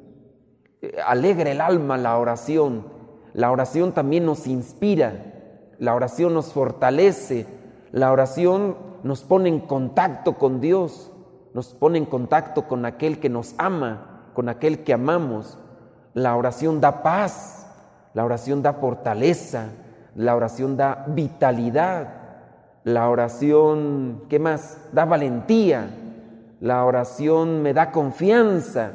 Alegra 1.06 1.52
el 1.52 1.62
alma 1.62 1.98
la 1.98 2.18
oración. 2.18 2.86
La 3.34 3.52
oración 3.52 3.94
también 3.94 4.26
nos 4.26 4.46
inspira, 4.46 5.14
la 5.80 5.96
oración 5.96 6.34
nos 6.34 6.52
fortalece, 6.52 7.48
la 7.92 8.12
oración 8.12 8.76
nos 9.04 9.24
pone 9.24 9.48
en 9.48 9.62
contacto 9.62 10.38
con 10.38 10.60
Dios, 10.60 11.12
nos 11.54 11.74
pone 11.74 11.98
en 11.98 12.06
contacto 12.06 12.68
con 12.68 12.86
aquel 12.86 13.20
que 13.20 13.30
nos 13.30 13.56
ama, 13.58 14.28
con 14.34 14.50
aquel 14.50 14.84
que 14.84 14.94
amamos. 14.94 15.58
La 16.14 16.36
oración 16.36 16.82
da 16.82 17.04
paz, 17.04 17.68
la 18.14 18.26
oración 18.26 18.62
da 18.62 18.74
fortaleza, 18.74 19.70
la 20.16 20.36
oración 20.36 20.76
da 20.76 21.06
vitalidad, 21.08 22.10
la 22.84 23.10
oración, 23.10 24.24
¿qué 24.28 24.40
más? 24.40 24.78
Da 24.92 25.06
valentía, 25.06 25.90
la 26.60 26.84
oración 26.84 27.62
me 27.62 27.74
da 27.74 27.92
confianza, 27.92 28.92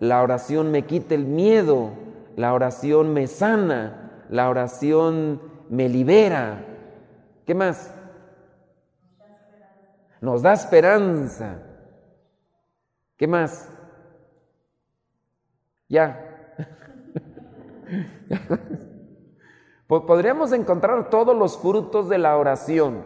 la 0.00 0.22
oración 0.22 0.70
me 0.70 0.84
quita 0.84 1.14
el 1.14 1.24
miedo, 1.24 1.90
la 2.36 2.52
oración 2.52 3.14
me 3.14 3.26
sana, 3.26 4.24
la 4.28 4.48
oración 4.50 5.40
me 5.68 5.88
libera. 5.88 6.64
¿Qué 7.46 7.54
más? 7.54 7.92
Nos 10.20 10.42
da 10.42 10.52
esperanza. 10.52 11.62
¿Qué 13.16 13.26
más? 13.26 13.70
Ya. 15.88 16.22
Podríamos 19.86 20.52
encontrar 20.52 21.10
todos 21.10 21.36
los 21.36 21.56
frutos 21.58 22.08
de 22.08 22.18
la 22.18 22.36
oración 22.36 23.04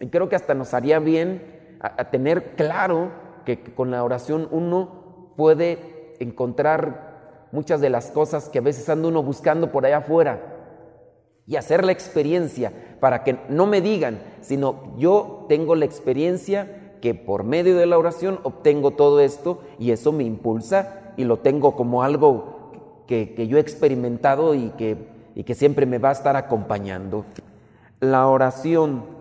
y 0.00 0.08
creo 0.08 0.28
que 0.28 0.36
hasta 0.36 0.54
nos 0.54 0.74
haría 0.74 0.98
bien 0.98 1.76
a, 1.80 2.10
tener 2.10 2.56
claro 2.56 3.12
que, 3.44 3.62
con 3.74 3.90
la 3.90 4.02
oración 4.02 4.48
uno 4.50 5.32
puede 5.36 5.97
encontrar 6.20 7.48
muchas 7.52 7.80
de 7.80 7.90
las 7.90 8.10
cosas 8.10 8.48
que 8.48 8.58
a 8.58 8.62
veces 8.62 8.88
anda 8.88 9.08
uno 9.08 9.22
buscando 9.22 9.72
por 9.72 9.86
allá 9.86 9.98
afuera 9.98 10.56
y 11.46 11.56
hacer 11.56 11.84
la 11.84 11.92
experiencia 11.92 12.72
para 13.00 13.24
que 13.24 13.38
no 13.48 13.66
me 13.66 13.80
digan, 13.80 14.20
sino 14.42 14.94
yo 14.98 15.46
tengo 15.48 15.74
la 15.74 15.86
experiencia 15.86 16.94
que 17.00 17.14
por 17.14 17.44
medio 17.44 17.76
de 17.76 17.86
la 17.86 17.98
oración 17.98 18.38
obtengo 18.42 18.90
todo 18.90 19.20
esto 19.20 19.62
y 19.78 19.92
eso 19.92 20.12
me 20.12 20.24
impulsa 20.24 21.14
y 21.16 21.24
lo 21.24 21.38
tengo 21.38 21.74
como 21.74 22.02
algo 22.02 23.04
que, 23.06 23.46
yo 23.48 23.56
he 23.56 23.60
experimentado 23.60 24.54
y 24.54 24.70
que, 24.70 25.08
y 25.34 25.44
que 25.44 25.54
siempre 25.54 25.86
me 25.86 25.98
va 25.98 26.10
a 26.10 26.12
estar 26.12 26.36
acompañando. 26.36 27.24
La 28.00 28.26
oración. 28.28 29.16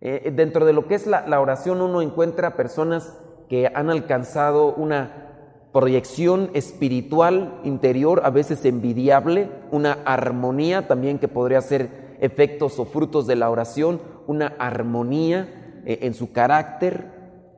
Eh, 0.00 0.32
dentro 0.34 0.66
de 0.66 0.72
lo 0.72 0.88
que 0.88 0.96
es 0.96 1.06
la, 1.06 1.26
la 1.28 1.40
oración 1.40 1.80
uno 1.80 2.02
encuentra 2.02 2.56
personas 2.56 3.16
que 3.48 3.70
han 3.72 3.88
alcanzado 3.88 4.74
una 4.74 5.31
proyección 5.72 6.50
espiritual 6.52 7.60
interior, 7.64 8.22
a 8.24 8.30
veces 8.30 8.64
envidiable, 8.64 9.48
una 9.70 9.98
armonía 10.04 10.86
también 10.86 11.18
que 11.18 11.28
podría 11.28 11.62
ser 11.62 12.16
efectos 12.20 12.78
o 12.78 12.84
frutos 12.84 13.26
de 13.26 13.36
la 13.36 13.50
oración, 13.50 14.00
una 14.26 14.54
armonía 14.58 15.80
eh, 15.84 16.00
en 16.02 16.14
su 16.14 16.30
carácter, 16.32 17.06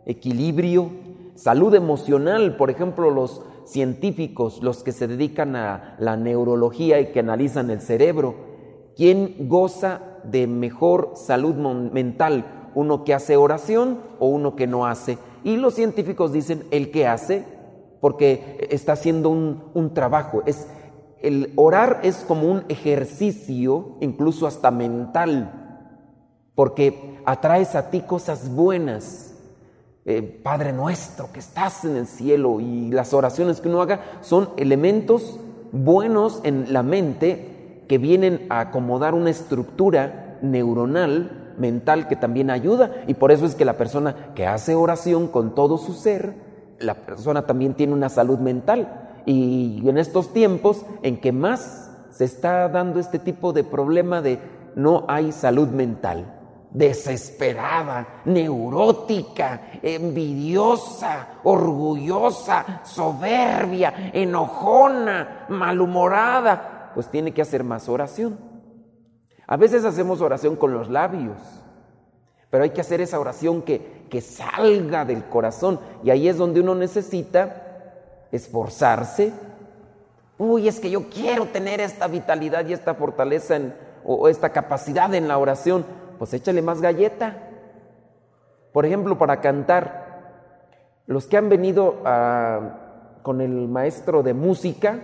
equilibrio, 0.06 0.90
salud 1.34 1.74
emocional, 1.74 2.56
por 2.56 2.70
ejemplo, 2.70 3.10
los 3.10 3.42
científicos, 3.64 4.62
los 4.62 4.82
que 4.82 4.92
se 4.92 5.08
dedican 5.08 5.56
a 5.56 5.96
la 5.98 6.16
neurología 6.16 7.00
y 7.00 7.12
que 7.12 7.20
analizan 7.20 7.70
el 7.70 7.80
cerebro, 7.80 8.34
¿quién 8.96 9.48
goza 9.48 10.00
de 10.22 10.46
mejor 10.46 11.12
salud 11.14 11.54
mental? 11.54 12.70
¿Uno 12.74 13.04
que 13.04 13.14
hace 13.14 13.36
oración 13.36 13.98
o 14.18 14.28
uno 14.28 14.54
que 14.56 14.66
no 14.66 14.86
hace? 14.86 15.18
Y 15.42 15.56
los 15.56 15.74
científicos 15.74 16.32
dicen 16.32 16.64
el 16.70 16.90
que 16.90 17.06
hace, 17.06 17.44
porque 18.04 18.68
está 18.68 18.92
haciendo 18.92 19.30
un, 19.30 19.70
un 19.72 19.94
trabajo. 19.94 20.42
Es, 20.44 20.66
el 21.22 21.54
orar 21.56 22.00
es 22.02 22.16
como 22.28 22.52
un 22.52 22.64
ejercicio, 22.68 23.96
incluso 24.00 24.46
hasta 24.46 24.70
mental, 24.70 25.88
porque 26.54 27.18
atraes 27.24 27.74
a 27.74 27.88
ti 27.88 28.02
cosas 28.02 28.54
buenas 28.54 29.34
eh, 30.04 30.20
Padre 30.20 30.74
nuestro 30.74 31.32
que 31.32 31.38
estás 31.38 31.86
en 31.86 31.96
el 31.96 32.06
cielo 32.06 32.60
y 32.60 32.90
las 32.90 33.14
oraciones 33.14 33.62
que 33.62 33.70
uno 33.70 33.80
haga 33.80 34.00
son 34.20 34.50
elementos 34.58 35.40
buenos 35.72 36.42
en 36.44 36.74
la 36.74 36.82
mente 36.82 37.86
que 37.88 37.96
vienen 37.96 38.44
a 38.50 38.60
acomodar 38.60 39.14
una 39.14 39.30
estructura 39.30 40.38
neuronal, 40.42 41.54
mental, 41.56 42.06
que 42.06 42.16
también 42.16 42.50
ayuda. 42.50 43.02
Y 43.06 43.14
por 43.14 43.32
eso 43.32 43.46
es 43.46 43.54
que 43.54 43.64
la 43.64 43.78
persona 43.78 44.34
que 44.34 44.46
hace 44.46 44.74
oración 44.74 45.26
con 45.26 45.54
todo 45.54 45.78
su 45.78 45.94
ser, 45.94 46.43
la 46.78 46.94
persona 46.94 47.46
también 47.46 47.74
tiene 47.74 47.92
una 47.92 48.08
salud 48.08 48.38
mental. 48.38 49.22
Y 49.26 49.88
en 49.88 49.98
estos 49.98 50.32
tiempos 50.32 50.84
en 51.02 51.20
que 51.20 51.32
más 51.32 51.90
se 52.10 52.24
está 52.24 52.68
dando 52.68 53.00
este 53.00 53.18
tipo 53.18 53.52
de 53.52 53.64
problema 53.64 54.20
de 54.20 54.38
no 54.76 55.04
hay 55.08 55.32
salud 55.32 55.68
mental 55.68 56.34
desesperada, 56.74 58.22
neurótica, 58.24 59.60
envidiosa, 59.80 61.38
orgullosa, 61.44 62.80
soberbia, 62.82 64.10
enojona, 64.12 65.46
malhumorada, 65.48 66.90
pues 66.94 67.08
tiene 67.08 67.32
que 67.32 67.42
hacer 67.42 67.62
más 67.62 67.88
oración. 67.88 68.38
A 69.46 69.56
veces 69.56 69.84
hacemos 69.84 70.20
oración 70.20 70.56
con 70.56 70.74
los 70.74 70.90
labios, 70.90 71.38
pero 72.54 72.62
hay 72.62 72.70
que 72.70 72.82
hacer 72.82 73.00
esa 73.00 73.18
oración 73.18 73.62
que, 73.62 74.04
que 74.08 74.20
salga 74.20 75.04
del 75.04 75.24
corazón 75.24 75.80
y 76.04 76.10
ahí 76.10 76.28
es 76.28 76.36
donde 76.36 76.60
uno 76.60 76.76
necesita 76.76 78.28
esforzarse. 78.30 79.32
Uy, 80.38 80.68
es 80.68 80.78
que 80.78 80.88
yo 80.88 81.08
quiero 81.08 81.46
tener 81.46 81.80
esta 81.80 82.06
vitalidad 82.06 82.64
y 82.64 82.72
esta 82.72 82.94
fortaleza 82.94 83.58
o 84.04 84.28
esta 84.28 84.50
capacidad 84.50 85.12
en 85.14 85.26
la 85.26 85.36
oración 85.36 85.84
pues 86.16 86.32
échale 86.32 86.62
más 86.62 86.80
galleta. 86.80 87.50
Por 88.72 88.86
ejemplo, 88.86 89.18
para 89.18 89.40
cantar, 89.40 91.02
los 91.06 91.26
que 91.26 91.36
han 91.36 91.48
venido 91.48 92.04
con 93.22 93.40
el 93.40 93.66
maestro 93.66 94.22
de 94.22 94.32
música, 94.32 95.00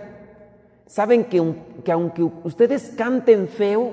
saben 0.85 1.25
que, 1.25 1.53
que 1.83 1.91
aunque 1.91 2.23
ustedes 2.23 2.93
canten 2.97 3.49
feo, 3.49 3.91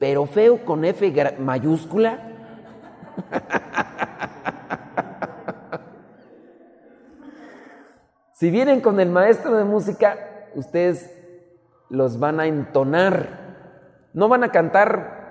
pero 0.00 0.26
feo 0.26 0.64
con 0.64 0.84
F 0.84 1.36
mayúscula, 1.38 2.32
si 8.32 8.50
vienen 8.50 8.80
con 8.80 8.98
el 9.00 9.10
maestro 9.10 9.56
de 9.56 9.64
música, 9.64 10.48
ustedes 10.54 11.10
los 11.88 12.18
van 12.18 12.40
a 12.40 12.46
entonar, 12.46 13.28
no 14.12 14.28
van 14.28 14.44
a 14.44 14.50
cantar 14.50 15.24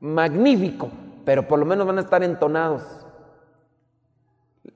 magnífico, 0.00 0.90
pero 1.24 1.48
por 1.48 1.58
lo 1.58 1.66
menos 1.66 1.86
van 1.86 1.98
a 1.98 2.02
estar 2.02 2.22
entonados. 2.22 2.82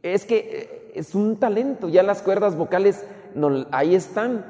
Es 0.02 0.24
que 0.24 0.38
eh, 0.38 0.92
es 0.94 1.14
un 1.14 1.38
talento, 1.38 1.88
ya 1.88 2.02
las 2.02 2.22
cuerdas 2.22 2.56
vocales 2.56 3.06
ahí 3.70 3.94
están, 3.94 4.44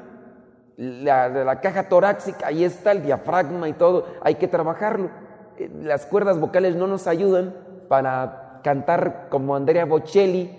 la, 0.77 1.29
la 1.29 1.61
caja 1.61 1.87
torácica, 1.87 2.47
ahí 2.47 2.63
está 2.63 2.91
el 2.91 3.03
diafragma 3.03 3.69
y 3.69 3.73
todo, 3.73 4.07
hay 4.21 4.35
que 4.35 4.47
trabajarlo. 4.47 5.09
Eh, 5.57 5.69
las 5.83 6.05
cuerdas 6.05 6.39
vocales 6.39 6.75
no 6.75 6.87
nos 6.87 7.07
ayudan 7.07 7.53
para 7.93 8.59
cantar 8.63 9.27
como 9.29 9.55
Andrea 9.55 9.85
Bocelli, 9.85 10.49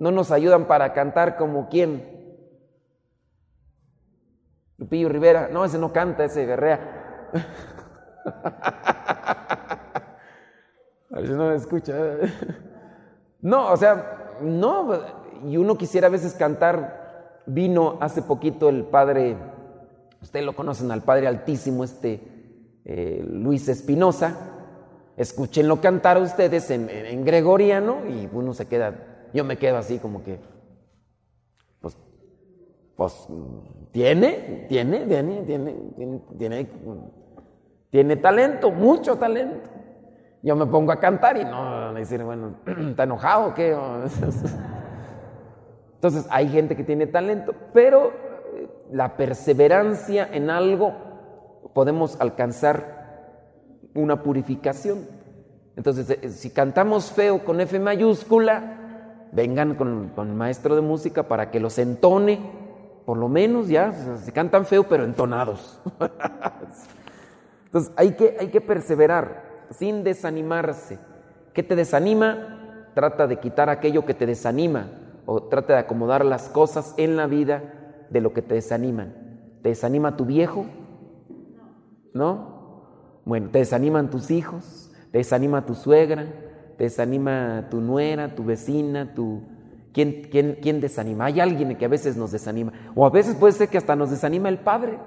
no 0.00 0.10
nos 0.10 0.32
ayudan 0.32 0.66
para 0.66 0.92
cantar 0.92 1.36
como 1.36 1.68
quién. 1.68 2.02
Lupillo 4.78 5.08
Rivera, 5.08 5.48
no, 5.52 5.64
ese 5.64 5.78
no 5.78 5.92
canta, 5.92 6.24
ese 6.24 6.44
berrea. 6.44 7.30
A 11.12 11.20
veces 11.20 11.36
no 11.36 11.50
me 11.50 11.54
escucha. 11.54 11.94
No, 13.40 13.70
o 13.70 13.76
sea, 13.76 14.38
no. 14.42 14.90
Y 15.44 15.56
uno 15.56 15.78
quisiera 15.78 16.08
a 16.08 16.10
veces 16.10 16.34
cantar. 16.34 17.42
Vino 17.46 17.96
hace 18.00 18.22
poquito 18.22 18.68
el 18.68 18.86
padre, 18.86 19.36
ustedes 20.20 20.44
lo 20.44 20.56
conocen 20.56 20.90
al 20.90 21.02
padre 21.02 21.28
altísimo, 21.28 21.84
este 21.84 22.80
eh, 22.84 23.24
Luis 23.24 23.68
Espinosa. 23.68 24.56
Escúchenlo 25.18 25.80
cantar 25.80 26.22
ustedes 26.22 26.70
en, 26.70 27.24
gregoriano 27.24 28.06
y 28.08 28.28
uno 28.32 28.54
se 28.54 28.68
queda, 28.68 28.94
yo 29.34 29.42
me 29.42 29.56
quedo 29.56 29.76
así 29.76 29.98
como 29.98 30.22
que, 30.22 30.38
pues, 31.80 31.98
pues 32.94 33.26
tiene, 33.90 34.66
tiene, 34.68 35.06
tiene, 35.06 35.42
tiene, 35.42 35.74
tiene, 36.36 36.68
tiene, 37.90 38.16
talento, 38.16 38.70
mucho 38.70 39.16
talento. 39.16 39.68
Yo 40.40 40.54
me 40.54 40.66
pongo 40.66 40.92
a 40.92 41.00
cantar 41.00 41.36
y 41.36 41.44
no, 41.44 41.92
decir, 41.94 42.22
bueno, 42.22 42.54
¿está 42.90 43.02
enojado 43.02 43.54
qué? 43.54 43.70
Entonces 45.94 46.28
hay 46.30 46.48
gente 46.48 46.76
que 46.76 46.84
tiene 46.84 47.08
talento, 47.08 47.54
pero 47.72 48.12
eh, 48.54 48.68
la 48.92 49.16
perseverancia 49.16 50.28
en 50.32 50.48
algo 50.48 50.92
podemos 51.74 52.20
alcanzar 52.20 52.97
una 53.94 54.22
purificación. 54.22 55.06
Entonces, 55.76 56.10
eh, 56.10 56.28
si 56.30 56.50
cantamos 56.50 57.12
feo 57.12 57.44
con 57.44 57.60
F 57.60 57.78
mayúscula, 57.78 59.28
vengan 59.32 59.74
con, 59.74 60.10
con 60.14 60.28
el 60.28 60.34
maestro 60.34 60.74
de 60.74 60.82
música 60.82 61.28
para 61.28 61.50
que 61.50 61.60
los 61.60 61.78
entone 61.78 62.40
por 63.08 63.16
lo 63.16 63.30
menos 63.30 63.68
ya, 63.68 63.90
se 64.18 64.32
cantan 64.32 64.66
feo, 64.66 64.86
pero 64.86 65.02
entonados. 65.02 65.80
Entonces 67.64 67.90
hay 67.96 68.12
que, 68.12 68.36
hay 68.38 68.48
que 68.48 68.60
perseverar 68.60 69.44
sin 69.70 70.04
desanimarse. 70.04 70.98
¿Qué 71.54 71.62
te 71.62 71.74
desanima? 71.74 72.90
Trata 72.94 73.26
de 73.26 73.38
quitar 73.38 73.70
aquello 73.70 74.04
que 74.04 74.12
te 74.12 74.26
desanima 74.26 74.90
o 75.24 75.44
trata 75.44 75.72
de 75.72 75.78
acomodar 75.78 76.22
las 76.22 76.50
cosas 76.50 76.92
en 76.98 77.16
la 77.16 77.26
vida 77.26 78.06
de 78.10 78.20
lo 78.20 78.34
que 78.34 78.42
te 78.42 78.52
desaniman. 78.52 79.14
¿Te 79.62 79.70
desanima 79.70 80.14
tu 80.14 80.26
viejo? 80.26 80.66
¿No? 82.12 82.57
Bueno, 83.28 83.50
¿te 83.50 83.58
desaniman 83.58 84.08
tus 84.08 84.30
hijos? 84.30 84.90
¿Te 85.12 85.18
desanima 85.18 85.66
tu 85.66 85.74
suegra? 85.74 86.24
¿Te 86.78 86.84
desanima 86.84 87.66
tu 87.70 87.82
nuera, 87.82 88.34
tu 88.34 88.42
vecina, 88.42 89.12
tu, 89.12 89.42
¿Quién, 89.92 90.80
desanima? 90.80 91.26
Hay 91.26 91.38
alguien 91.38 91.76
que 91.76 91.84
a 91.84 91.88
veces 91.88 92.16
nos 92.16 92.32
desanima. 92.32 92.72
O 92.94 93.04
a 93.04 93.10
veces 93.10 93.34
puede 93.34 93.52
ser 93.52 93.68
que 93.68 93.76
hasta 93.76 93.94
nos 93.96 94.08
desanima 94.08 94.48
el 94.48 94.56
padre, 94.56 94.98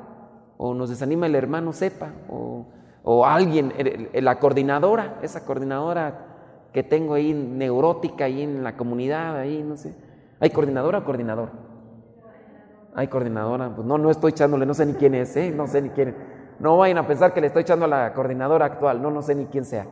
o 0.58 0.76
nos 0.76 0.92
desanima 0.92 1.26
el 1.26 1.34
hermano 1.34 1.74
sepa, 1.74 2.12
o, 2.30 3.26
alguien, 3.26 3.74
la 4.14 4.38
coordinadora, 4.38 5.18
esa 5.24 5.44
coordinadora 5.44 6.28
que 6.74 6.84
tengo 6.84 7.16
ahí 7.16 7.34
neurótica 7.34 8.26
ahí 8.26 8.44
en 8.44 8.64
la 8.64 8.78
comunidad, 8.78 9.36
ahí, 9.36 9.64
no 9.68 9.78
sé. 9.78 9.96
¿Hay 10.40 10.52
coordinadora 10.52 11.00
o 11.00 11.06
coordinador? 11.06 11.50
Hay 12.94 13.08
coordinadora, 13.08 13.74
pues 13.74 13.88
no, 13.88 13.98
no 13.98 14.12
estoy 14.12 14.30
echándole, 14.30 14.68
no 14.68 14.76
sé 14.76 14.86
ni 14.86 14.94
quién 14.94 15.16
es, 15.16 15.36
¿eh? 15.38 15.52
no 15.56 15.66
sé 15.66 15.82
ni 15.82 15.90
quién 15.90 16.14
No 16.62 16.78
vayan 16.78 17.00
a 17.00 17.08
pensar 17.08 17.34
que 17.34 17.42
le 17.42 17.48
estoy 17.48 17.64
echando 17.64 17.86
a 17.86 17.88
la 17.88 18.14
coordinadora 18.14 18.68
actual, 18.68 19.02
no, 19.02 19.10
no 19.10 19.24
sé 19.24 19.34
ni 19.34 19.48
quién 19.48 19.66
sea. 19.66 19.88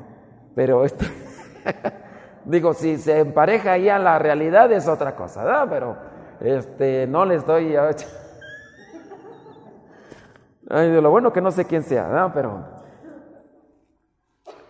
Pero 0.54 0.86
esto... 0.86 1.04
Digo, 2.46 2.76
si 2.76 2.98
se 2.98 3.20
empareja 3.20 3.76
ya 3.78 3.98
la 3.98 4.20
realidad 4.20 4.72
es 4.72 4.88
otra 4.88 5.16
cosa, 5.16 5.44
¿verdad? 5.44 5.66
Pero 5.68 5.98
este, 6.42 7.08
no 7.08 7.26
le 7.26 7.36
estoy... 7.36 7.76
Ay, 10.70 11.02
lo 11.02 11.10
bueno 11.10 11.34
que 11.34 11.42
no 11.42 11.50
sé 11.50 11.66
quién 11.66 11.82
sea, 11.82 12.08
¿verdad? 12.08 12.32
Pero 12.36 12.64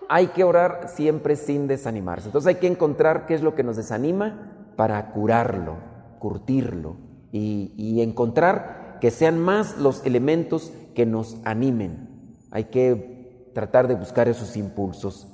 hay 0.08 0.28
que 0.28 0.46
orar 0.46 0.88
siempre 0.88 1.36
sin 1.36 1.68
desanimarse. 1.68 2.30
Entonces 2.30 2.48
hay 2.48 2.62
que 2.62 2.68
encontrar 2.68 3.26
qué 3.26 3.34
es 3.34 3.42
lo 3.42 3.56
que 3.56 3.64
nos 3.64 3.76
desanima 3.76 4.54
para 4.78 5.12
curarlo, 5.12 5.76
curtirlo 6.18 6.96
y 7.32 8.02
encontrar 8.02 8.79
que 9.00 9.12
sean 9.12 9.40
más 9.40 9.78
los 9.78 10.06
elementos 10.06 10.72
que 10.96 11.06
nos 11.06 11.38
animen. 11.46 12.36
Hay 12.52 12.66
que 12.66 13.52
tratar 13.54 13.88
de 13.88 13.96
buscar 13.96 14.28
esos 14.28 14.58
impulsos. 14.58 15.28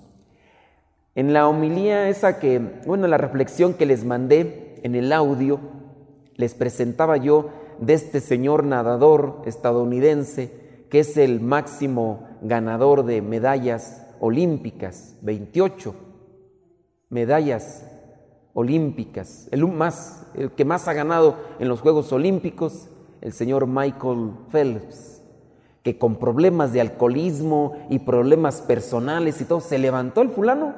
En 1.16 1.34
la 1.34 1.48
homilía 1.48 2.10
esa 2.10 2.40
que, 2.40 2.60
bueno, 2.86 3.08
la 3.08 3.18
reflexión 3.18 3.74
que 3.74 3.86
les 3.86 4.04
mandé 4.04 4.80
en 4.84 4.96
el 4.96 5.14
audio, 5.14 5.60
les 6.36 6.54
presentaba 6.54 7.18
yo 7.18 7.50
de 7.80 7.94
este 7.94 8.20
señor 8.20 8.64
nadador 8.64 9.42
estadounidense 9.46 10.66
que 10.90 11.00
es 11.00 11.18
el 11.18 11.42
máximo 11.42 12.28
ganador 12.42 13.06
de 13.06 13.22
medallas 13.22 14.06
olímpicas, 14.20 15.18
28 15.22 15.96
medallas 17.10 17.86
olímpicas, 18.54 19.48
el 19.52 19.68
más 19.68 20.26
el 20.34 20.52
que 20.52 20.66
más 20.66 20.88
ha 20.88 20.94
ganado 20.94 21.38
en 21.60 21.68
los 21.68 21.82
Juegos 21.82 22.12
Olímpicos, 22.12 22.90
el 23.26 23.34
señor 23.34 23.66
Michael 23.66 24.34
Phelps, 24.52 25.24
que 25.82 25.98
con 25.98 26.18
problemas 26.18 26.74
de 26.74 26.82
alcoholismo 26.82 27.74
y 27.90 27.98
problemas 27.98 28.62
personales 28.62 29.42
y 29.42 29.46
todo 29.46 29.62
se 29.62 29.80
levantó 29.80 30.22
el 30.22 30.30
fulano 30.30 30.76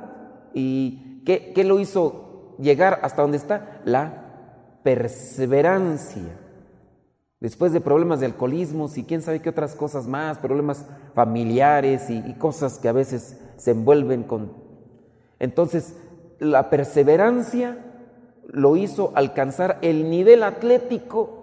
¿Y 0.53 1.23
qué, 1.25 1.63
lo 1.65 1.77
hizo 1.77 2.55
llegar 2.57 3.01
hasta 3.03 3.21
donde 3.21 3.35
está? 3.35 3.81
La 3.83 4.79
perseverancia. 4.81 6.39
Después 7.41 7.73
de 7.73 7.81
problemas 7.81 8.21
de 8.21 8.27
alcoholismo 8.27 8.89
y 8.95 9.03
quién 9.03 9.21
sabe 9.21 9.41
qué 9.41 9.49
otras 9.49 9.75
cosas 9.75 10.07
más, 10.07 10.37
problemas 10.37 10.85
familiares 11.13 12.09
y, 12.09 12.33
cosas 12.35 12.79
que 12.79 12.87
a 12.87 12.93
veces 12.93 13.37
se 13.57 13.71
envuelven 13.71 14.23
con... 14.23 14.53
Entonces, 15.37 15.97
la 16.39 16.69
perseverancia 16.69 17.77
lo 18.47 18.77
hizo 18.77 19.11
alcanzar 19.15 19.79
el 19.81 20.09
nivel 20.09 20.43
atlético 20.43 21.36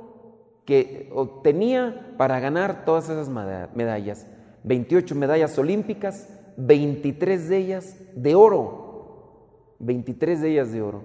que 0.65 1.11
obtenía 1.15 2.15
para 2.17 2.41
ganar 2.41 2.85
todas 2.85 3.09
esas 3.09 3.29
medallas. 3.29 4.27
28 4.65 5.15
medallas 5.15 5.59
olímpicas, 5.59 6.29
23 6.57 7.49
de 7.49 7.57
ellas 7.57 7.97
de 8.15 8.35
oro. 8.35 9.77
23 9.81 10.41
de 10.41 10.51
ellas 10.51 10.73
de 10.73 10.83
oro. 10.83 11.03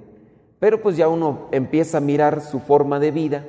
Pero 0.59 0.81
pues 0.81 0.97
ya 0.97 1.07
uno 1.07 1.47
empieza 1.51 1.97
a 1.97 2.01
mirar 2.01 2.41
su 2.41 2.59
forma 2.59 2.99
de 2.99 3.11
vida 3.11 3.45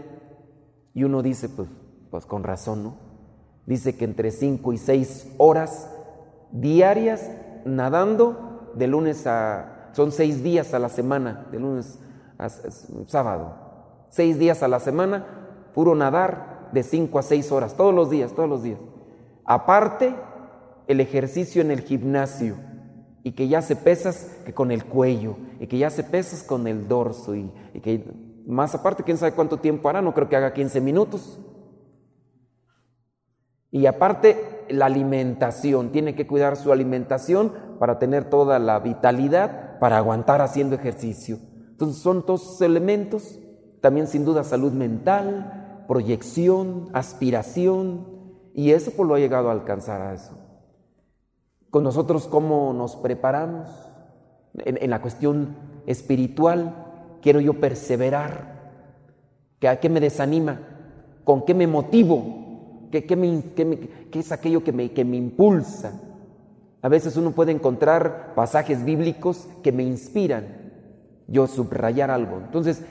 y 0.94 1.04
uno 1.04 1.22
dice, 1.22 1.48
pues, 1.48 1.68
pues 2.10 2.26
con 2.26 2.42
razón, 2.42 2.82
¿no? 2.82 2.94
Dice 3.66 3.96
que 3.96 4.04
entre 4.04 4.30
5 4.30 4.72
y 4.72 4.78
6 4.78 5.34
horas 5.38 5.90
diarias 6.50 7.30
nadando 7.64 8.72
de 8.74 8.86
lunes 8.86 9.26
a... 9.26 9.90
Son 9.92 10.12
6 10.12 10.42
días 10.42 10.72
a 10.72 10.78
la 10.78 10.88
semana, 10.88 11.46
de 11.50 11.58
lunes 11.58 11.98
a, 12.38 12.48
sábado. 13.06 13.54
6 14.10 14.38
días 14.38 14.62
a 14.62 14.68
la 14.68 14.80
semana, 14.80 15.39
puro 15.80 15.94
nadar 15.94 16.68
de 16.72 16.82
5 16.82 17.18
a 17.18 17.22
6 17.22 17.52
horas, 17.52 17.74
todos 17.74 17.94
los 17.94 18.10
días, 18.10 18.34
todos 18.34 18.50
los 18.50 18.62
días. 18.62 18.78
Aparte, 19.46 20.14
el 20.88 21.00
ejercicio 21.00 21.62
en 21.62 21.70
el 21.70 21.80
gimnasio 21.80 22.56
y 23.22 23.32
que 23.32 23.48
ya 23.48 23.62
se 23.62 23.76
pesas 23.76 24.36
que 24.44 24.52
con 24.52 24.72
el 24.72 24.84
cuello, 24.84 25.38
y 25.58 25.68
que 25.68 25.78
ya 25.78 25.88
se 25.88 26.04
pesas 26.04 26.42
con 26.42 26.66
el 26.66 26.86
dorso, 26.86 27.34
y, 27.34 27.50
que 27.82 28.04
más 28.46 28.74
aparte, 28.74 29.04
quién 29.04 29.16
sabe 29.16 29.32
cuánto 29.32 29.56
tiempo 29.56 29.88
hará, 29.88 30.02
no 30.02 30.12
creo 30.12 30.28
que 30.28 30.36
haga 30.36 30.52
15 30.52 30.82
minutos. 30.82 31.40
Y 33.70 33.86
aparte, 33.86 34.66
la 34.68 34.84
alimentación, 34.84 35.92
tiene 35.92 36.14
que 36.14 36.26
cuidar 36.26 36.58
su 36.58 36.72
alimentación 36.72 37.54
para 37.78 37.98
tener 37.98 38.28
toda 38.28 38.58
la 38.58 38.80
vitalidad, 38.80 39.78
para 39.78 39.96
aguantar 39.96 40.42
haciendo 40.42 40.76
ejercicio. 40.76 41.38
Entonces 41.70 42.02
son 42.02 42.26
todos 42.26 42.60
elementos, 42.60 43.38
también 43.80 44.08
sin 44.08 44.26
duda 44.26 44.44
salud 44.44 44.72
mental, 44.72 45.56
proyección, 45.90 46.88
aspiración, 46.92 48.06
y 48.54 48.70
eso 48.70 48.92
pues 48.96 49.08
lo 49.08 49.16
ha 49.16 49.18
llegado 49.18 49.48
a 49.48 49.52
alcanzar 49.52 50.00
a 50.00 50.14
eso 50.14 50.40
con 51.70 51.84
nosotros 51.84 52.26
cómo 52.26 52.72
nos 52.72 52.96
preparamos 52.96 53.68
en, 54.54 54.90
la 54.90 55.00
cuestión 55.00 55.56
espiritual. 55.86 57.18
Quiero 57.22 57.40
yo 57.40 57.54
perseverar. 57.54 58.58
¿A 59.66 59.76
qué 59.76 59.88
me 59.88 60.00
desanima? 60.00 60.60
¿Con 61.24 61.44
qué 61.44 61.54
me 61.54 61.66
motivo? 61.66 62.88
¿Qué, 62.90 63.06
qué, 63.06 64.18
es 64.18 64.32
aquello 64.32 64.64
que 64.64 64.72
me, 64.72 64.90
que 64.90 65.04
me 65.04 65.16
impulsa? 65.16 66.00
A 66.82 66.88
veces 66.88 67.16
uno 67.16 67.32
puede 67.32 67.52
encontrar 67.52 68.34
pasajes 68.34 68.84
bíblicos 68.84 69.46
que 69.62 69.70
me 69.70 69.84
inspiran. 69.84 70.72
Yo 71.28 71.46
subrayar 71.46 72.10
algo. 72.10 72.38
Entonces, 72.38 72.82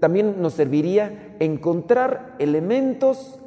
también 0.00 0.40
nos 0.40 0.54
serviría 0.54 1.36
encontrar 1.40 2.36
elementos 2.38 3.38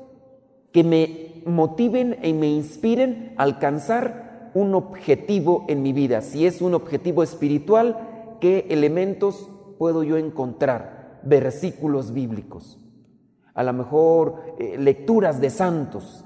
que 0.71 0.83
me 0.83 1.43
motiven 1.45 2.17
y 2.23 2.33
me 2.33 2.47
inspiren 2.47 3.33
a 3.37 3.43
alcanzar 3.43 4.51
un 4.53 4.75
objetivo 4.75 5.65
en 5.69 5.81
mi 5.81 5.93
vida, 5.93 6.21
si 6.21 6.45
es 6.45 6.61
un 6.61 6.73
objetivo 6.73 7.23
espiritual, 7.23 8.37
¿qué 8.41 8.67
elementos 8.69 9.49
puedo 9.77 10.03
yo 10.03 10.17
encontrar? 10.17 11.19
Versículos 11.23 12.13
bíblicos, 12.13 12.79
a 13.53 13.63
lo 13.63 13.73
mejor 13.73 14.55
eh, 14.59 14.77
lecturas 14.77 15.39
de 15.39 15.49
santos, 15.49 16.25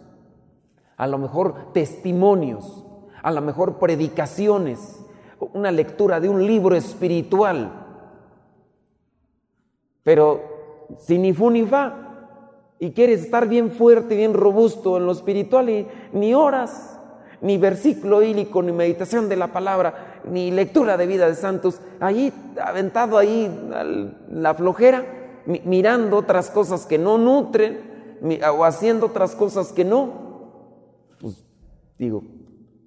a 0.98 1.08
lo 1.08 1.18
mejor 1.18 1.74
testimonios, 1.74 2.86
a 3.22 3.32
lo 3.32 3.42
mejor 3.42 3.78
predicaciones, 3.78 5.04
una 5.54 5.72
lectura 5.72 6.20
de 6.20 6.30
un 6.30 6.46
libro 6.46 6.76
espiritual. 6.76 7.85
Pero 10.06 10.88
si 11.00 11.18
ni 11.18 11.34
fu 11.34 11.50
ni 11.50 11.64
fa, 11.64 12.04
y 12.78 12.92
quieres 12.92 13.22
estar 13.22 13.48
bien 13.48 13.72
fuerte, 13.72 14.16
bien 14.16 14.36
robusto 14.36 14.98
en 14.98 15.08
lo 15.08 15.12
espiritual, 15.12 15.68
y 15.68 15.88
ni 16.14 16.36
horas, 16.36 17.00
ni 17.42 17.58
versículo 17.58 18.22
hílico, 18.22 18.62
ni 18.62 18.72
meditación 18.72 19.28
de 19.28 19.36
la 19.36 19.52
palabra, 19.52 20.22
ni 20.32 20.52
lectura 20.52 20.96
de 20.96 21.08
vida 21.08 21.28
de 21.28 21.34
santos, 21.34 21.82
ahí 22.00 22.32
aventado 22.64 23.18
ahí 23.18 23.50
la 24.30 24.54
flojera, 24.54 25.04
mirando 25.66 26.18
otras 26.18 26.52
cosas 26.52 26.86
que 26.86 27.00
no 27.00 27.18
nutren, 27.18 27.96
o 28.56 28.64
haciendo 28.64 29.08
otras 29.08 29.36
cosas 29.36 29.72
que 29.72 29.86
no, 29.86 30.14
pues 31.20 31.44
digo, 31.98 32.24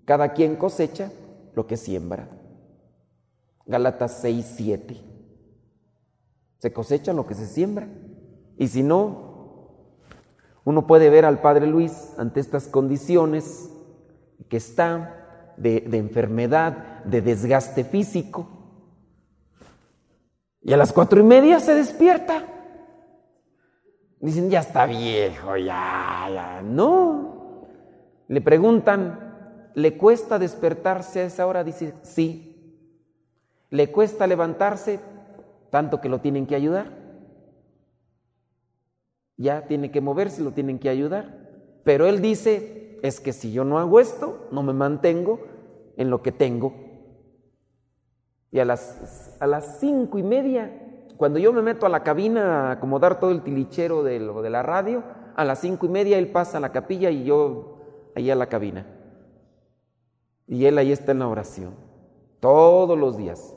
cada 0.05 0.35
quien 0.35 0.55
cosecha 0.55 1.11
lo 1.57 1.67
que 1.67 1.77
siembra. 1.77 2.29
Galatas 3.67 4.21
6, 4.21 4.55
7. 4.57 5.18
Se 6.59 6.73
cosecha 6.73 7.13
lo 7.13 7.27
que 7.27 7.35
se 7.35 7.47
siembra. 7.47 7.89
Y 8.57 8.69
si 8.69 8.83
no, 8.83 9.29
uno 10.65 10.87
puede 10.87 11.11
ver 11.11 11.25
al 11.25 11.41
Padre 11.41 11.67
Luis 11.67 12.13
ante 12.19 12.41
estas 12.41 12.69
condiciones 12.69 13.71
que 14.49 14.57
está 14.57 15.55
de, 15.57 15.81
de 15.81 15.99
enfermedad, 15.99 17.05
de 17.05 17.23
desgaste 17.23 17.85
físico. 17.85 18.49
Y 20.61 20.73
a 20.73 20.77
las 20.77 20.93
cuatro 20.93 21.21
y 21.21 21.23
media 21.23 21.61
se 21.61 21.75
despierta. 21.75 22.45
Dicen, 24.21 24.51
ya 24.51 24.61
está 24.61 24.85
viejo, 24.87 25.57
ya, 25.57 26.29
ya. 26.33 26.63
No. 26.63 27.67
Le 28.27 28.41
preguntan, 28.41 29.71
¿le 29.75 29.97
cuesta 29.97 30.39
despertarse 30.39 31.21
a 31.21 31.25
esa 31.25 31.47
hora? 31.47 31.63
Dice, 31.63 31.95
sí. 32.03 32.45
¿Le 33.71 33.93
cuesta 33.93 34.27
levantarse? 34.27 34.99
Tanto 35.71 36.01
que 36.01 36.09
lo 36.09 36.21
tienen 36.21 36.47
que 36.47 36.55
ayudar. 36.55 36.87
Ya 39.37 39.67
tiene 39.67 39.91
que 39.91 40.01
moverse, 40.01 40.43
lo 40.43 40.53
tienen 40.53 40.79
que 40.79 40.89
ayudar. 40.89 41.39
Pero 41.85 42.07
él 42.07 42.21
dice, 42.21 42.99
es 43.03 43.21
que 43.21 43.33
si 43.33 43.53
yo 43.53 43.65
no 43.65 43.79
hago 43.79 44.01
esto, 44.01 44.49
no 44.51 44.63
me 44.63 44.73
mantengo 44.73 45.41
en 45.97 46.11
lo 46.11 46.23
que 46.23 46.33
tengo. 46.33 46.75
Y 48.51 48.59
a 48.59 48.65
las, 48.65 49.37
a 49.41 49.47
las 49.47 49.79
cinco 49.79 50.19
y 50.19 50.23
media 50.23 50.89
cuando 51.19 51.41
yo 51.41 51.53
me 51.53 51.63
meto 51.63 51.85
a 51.85 51.89
la 51.89 52.05
cabina 52.05 52.69
a 52.69 52.71
acomodar 52.73 53.19
todo 53.19 53.33
el 53.33 53.43
tilichero 53.43 54.05
de, 54.05 54.21
de 54.21 54.51
la 54.51 54.63
radio, 54.63 55.03
a 55.35 55.45
las 55.45 55.59
cinco 55.61 55.87
y 55.87 55.89
media 55.89 56.17
él 56.17 56.31
pasa 56.31 56.59
a 56.59 56.61
la 56.61 56.71
capilla 56.71 57.11
y 57.11 57.25
yo 57.25 57.81
ahí 58.15 58.31
a 58.31 58.37
la 58.37 58.47
cabina. 58.47 58.87
Y 60.47 60.65
él 60.67 60.79
ahí 60.79 60.93
está 60.93 61.11
en 61.11 61.19
la 61.19 61.29
oración, 61.29 61.75
todos 62.39 62.97
los 62.97 63.17
días. 63.17 63.53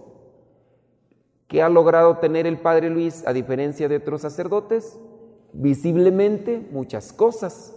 ¿Qué 1.51 1.61
ha 1.61 1.67
logrado 1.67 2.15
tener 2.15 2.47
el 2.47 2.59
Padre 2.59 2.89
Luis 2.89 3.27
a 3.27 3.33
diferencia 3.33 3.89
de 3.89 3.97
otros 3.97 4.21
sacerdotes? 4.21 4.97
Visiblemente 5.51 6.65
muchas 6.71 7.11
cosas. 7.11 7.75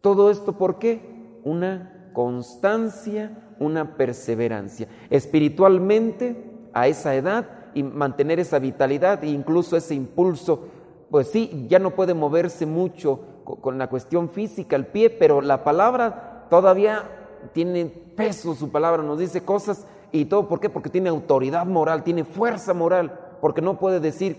Todo 0.00 0.28
esto 0.28 0.58
¿por 0.58 0.80
qué? 0.80 1.38
Una 1.44 2.10
constancia, 2.12 3.54
una 3.60 3.96
perseverancia. 3.96 4.88
Espiritualmente, 5.08 6.50
a 6.72 6.88
esa 6.88 7.14
edad, 7.14 7.48
y 7.74 7.84
mantener 7.84 8.40
esa 8.40 8.58
vitalidad 8.58 9.22
e 9.22 9.28
incluso 9.28 9.76
ese 9.76 9.94
impulso. 9.94 10.64
Pues 11.12 11.28
sí, 11.28 11.66
ya 11.68 11.78
no 11.78 11.92
puede 11.92 12.12
moverse 12.12 12.66
mucho 12.66 13.20
con 13.44 13.78
la 13.78 13.88
cuestión 13.88 14.28
física, 14.30 14.74
el 14.74 14.88
pie, 14.88 15.10
pero 15.10 15.42
la 15.42 15.62
palabra 15.62 16.48
todavía 16.50 17.04
tiene 17.52 17.84
peso, 17.84 18.52
su 18.56 18.70
palabra 18.72 19.04
nos 19.04 19.20
dice 19.20 19.44
cosas 19.44 19.86
y 20.14 20.26
todo, 20.26 20.46
¿por 20.46 20.60
qué? 20.60 20.70
Porque 20.70 20.90
tiene 20.90 21.08
autoridad 21.08 21.66
moral, 21.66 22.04
tiene 22.04 22.22
fuerza 22.22 22.72
moral, 22.72 23.18
porque 23.40 23.60
no 23.60 23.80
puede 23.80 23.98
decir 23.98 24.36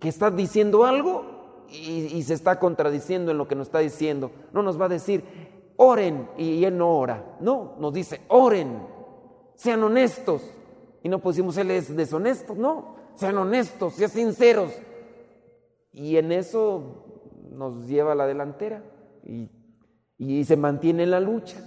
que 0.00 0.08
está 0.08 0.28
diciendo 0.28 0.84
algo 0.84 1.64
y, 1.70 2.20
se 2.24 2.34
está 2.34 2.58
contradiciendo 2.58 3.30
en 3.30 3.38
lo 3.38 3.46
que 3.46 3.54
nos 3.54 3.68
está 3.68 3.78
diciendo. 3.78 4.32
No 4.52 4.60
nos 4.64 4.80
va 4.80 4.86
a 4.86 4.88
decir, 4.88 5.22
oren 5.76 6.28
y 6.36 6.64
él 6.64 6.76
no 6.76 6.98
ora. 6.98 7.36
No, 7.40 7.76
nos 7.78 7.92
dice, 7.94 8.22
oren, 8.26 8.82
sean 9.54 9.84
honestos, 9.84 10.42
y 11.04 11.08
no 11.08 11.20
pusimos 11.20 11.56
él 11.58 11.70
es 11.70 11.94
deshonesto, 11.94 12.56
no, 12.56 12.96
sean 13.14 13.38
honestos, 13.38 13.94
sean 13.94 14.10
sinceros. 14.10 14.72
Y 15.92 16.16
en 16.16 16.32
eso 16.32 17.04
nos 17.52 17.86
lleva 17.86 18.12
a 18.12 18.16
la 18.16 18.26
delantera 18.26 18.82
y, 19.24 19.48
se 20.44 20.56
mantiene 20.56 21.04
en 21.04 21.12
la 21.12 21.20
lucha. 21.20 21.60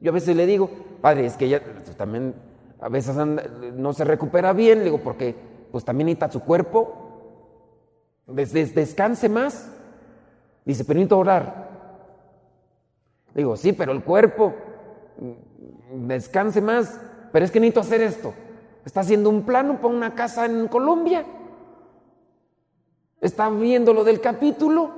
Yo 0.00 0.10
a 0.10 0.14
veces 0.14 0.34
le 0.34 0.46
digo, 0.46 0.68
padre, 1.00 1.26
es 1.26 1.36
que 1.36 1.60
pues, 1.60 1.96
también 1.96 2.34
a 2.82 2.88
veces 2.88 3.16
no 3.16 3.92
se 3.92 4.04
recupera 4.04 4.52
bien, 4.52 4.80
le 4.80 4.86
digo, 4.86 4.98
porque 4.98 5.36
pues 5.70 5.84
también 5.84 6.06
necesita 6.06 6.32
su 6.32 6.40
cuerpo, 6.40 7.12
descanse 8.26 9.28
más. 9.28 9.70
Dice, 10.64 10.84
pero 10.84 10.98
necesito 10.98 11.18
orar. 11.18 11.70
digo, 13.34 13.56
sí, 13.56 13.72
pero 13.72 13.92
el 13.92 14.02
cuerpo, 14.02 14.52
mm, 15.18 16.08
descanse 16.08 16.60
más, 16.60 17.00
pero 17.32 17.44
es 17.44 17.52
que 17.52 17.60
necesito 17.60 17.80
hacer 17.80 18.00
esto. 18.02 18.34
Está 18.84 19.00
haciendo 19.00 19.30
un 19.30 19.44
plano 19.44 19.80
para 19.80 19.94
una 19.94 20.14
casa 20.16 20.44
en 20.46 20.66
Colombia. 20.66 21.24
Está 23.20 23.48
viendo 23.48 23.94
lo 23.94 24.02
del 24.02 24.20
capítulo. 24.20 24.90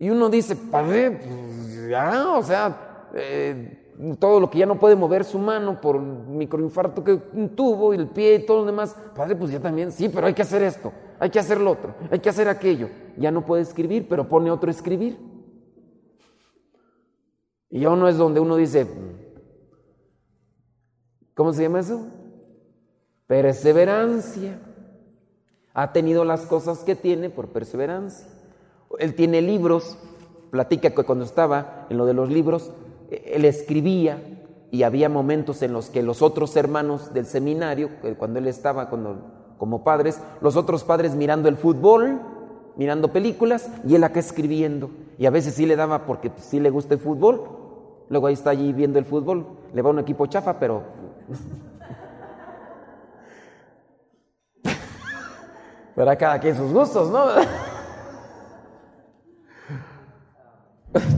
Y 0.00 0.10
uno 0.10 0.28
dice, 0.28 0.56
padre, 0.56 1.12
pues 1.12 1.88
ya, 1.88 2.30
o 2.30 2.42
sea, 2.42 3.08
eh, 3.14 3.83
todo 4.18 4.40
lo 4.40 4.50
que 4.50 4.58
ya 4.58 4.66
no 4.66 4.78
puede 4.78 4.96
mover 4.96 5.24
su 5.24 5.38
mano 5.38 5.80
por 5.80 6.00
microinfarto 6.00 7.04
que 7.04 7.16
tuvo 7.54 7.94
y 7.94 7.96
el 7.96 8.08
pie 8.08 8.34
y 8.36 8.46
todo 8.46 8.58
lo 8.58 8.66
demás, 8.66 8.96
padre, 9.14 9.36
pues 9.36 9.50
ya 9.50 9.60
también, 9.60 9.92
sí, 9.92 10.08
pero 10.08 10.26
hay 10.26 10.34
que 10.34 10.42
hacer 10.42 10.62
esto, 10.62 10.92
hay 11.18 11.30
que 11.30 11.38
hacer 11.38 11.60
lo 11.60 11.72
otro, 11.72 11.94
hay 12.10 12.18
que 12.18 12.28
hacer 12.28 12.48
aquello. 12.48 12.88
Ya 13.16 13.30
no 13.30 13.44
puede 13.44 13.62
escribir, 13.62 14.08
pero 14.08 14.28
pone 14.28 14.50
otro 14.50 14.70
escribir. 14.70 15.18
Y 17.70 17.80
ya 17.80 17.90
uno 17.90 18.08
es 18.08 18.16
donde 18.16 18.40
uno 18.40 18.56
dice, 18.56 18.86
¿Cómo 21.34 21.52
se 21.52 21.62
llama 21.62 21.80
eso? 21.80 22.06
Perseverancia. 23.26 24.60
Ha 25.74 25.92
tenido 25.92 26.24
las 26.24 26.46
cosas 26.46 26.84
que 26.84 26.94
tiene 26.94 27.28
por 27.28 27.48
perseverancia. 27.48 28.28
Él 29.00 29.14
tiene 29.14 29.42
libros, 29.42 29.98
platica 30.52 30.90
que 30.90 31.02
cuando 31.02 31.24
estaba 31.24 31.86
en 31.90 31.96
lo 31.96 32.06
de 32.06 32.14
los 32.14 32.28
libros, 32.30 32.70
él 33.34 33.44
escribía 33.44 34.22
y 34.70 34.82
había 34.82 35.08
momentos 35.08 35.62
en 35.62 35.72
los 35.72 35.90
que 35.90 36.02
los 36.02 36.22
otros 36.22 36.56
hermanos 36.56 37.14
del 37.14 37.26
seminario, 37.26 37.90
cuando 38.18 38.38
él 38.38 38.48
estaba 38.48 38.88
como 38.88 39.84
padres, 39.84 40.20
los 40.40 40.56
otros 40.56 40.84
padres 40.84 41.14
mirando 41.14 41.48
el 41.48 41.56
fútbol, 41.56 42.20
mirando 42.76 43.12
películas 43.12 43.70
y 43.86 43.94
él 43.94 44.04
acá 44.04 44.20
escribiendo. 44.20 44.90
Y 45.18 45.26
a 45.26 45.30
veces 45.30 45.54
sí 45.54 45.64
le 45.66 45.76
daba 45.76 46.06
porque 46.06 46.32
sí 46.38 46.58
le 46.58 46.70
gusta 46.70 46.94
el 46.94 47.00
fútbol. 47.00 47.42
Luego 48.08 48.26
ahí 48.26 48.34
está 48.34 48.50
allí 48.50 48.72
viendo 48.72 48.98
el 48.98 49.04
fútbol, 49.04 49.46
le 49.72 49.80
va 49.80 49.90
un 49.90 50.00
equipo 50.00 50.26
chafa, 50.26 50.58
pero 50.58 50.82
a 55.96 56.16
cada 56.16 56.40
quien 56.40 56.56
sus 56.56 56.72
gustos, 56.72 57.10
¿no? 57.10 57.26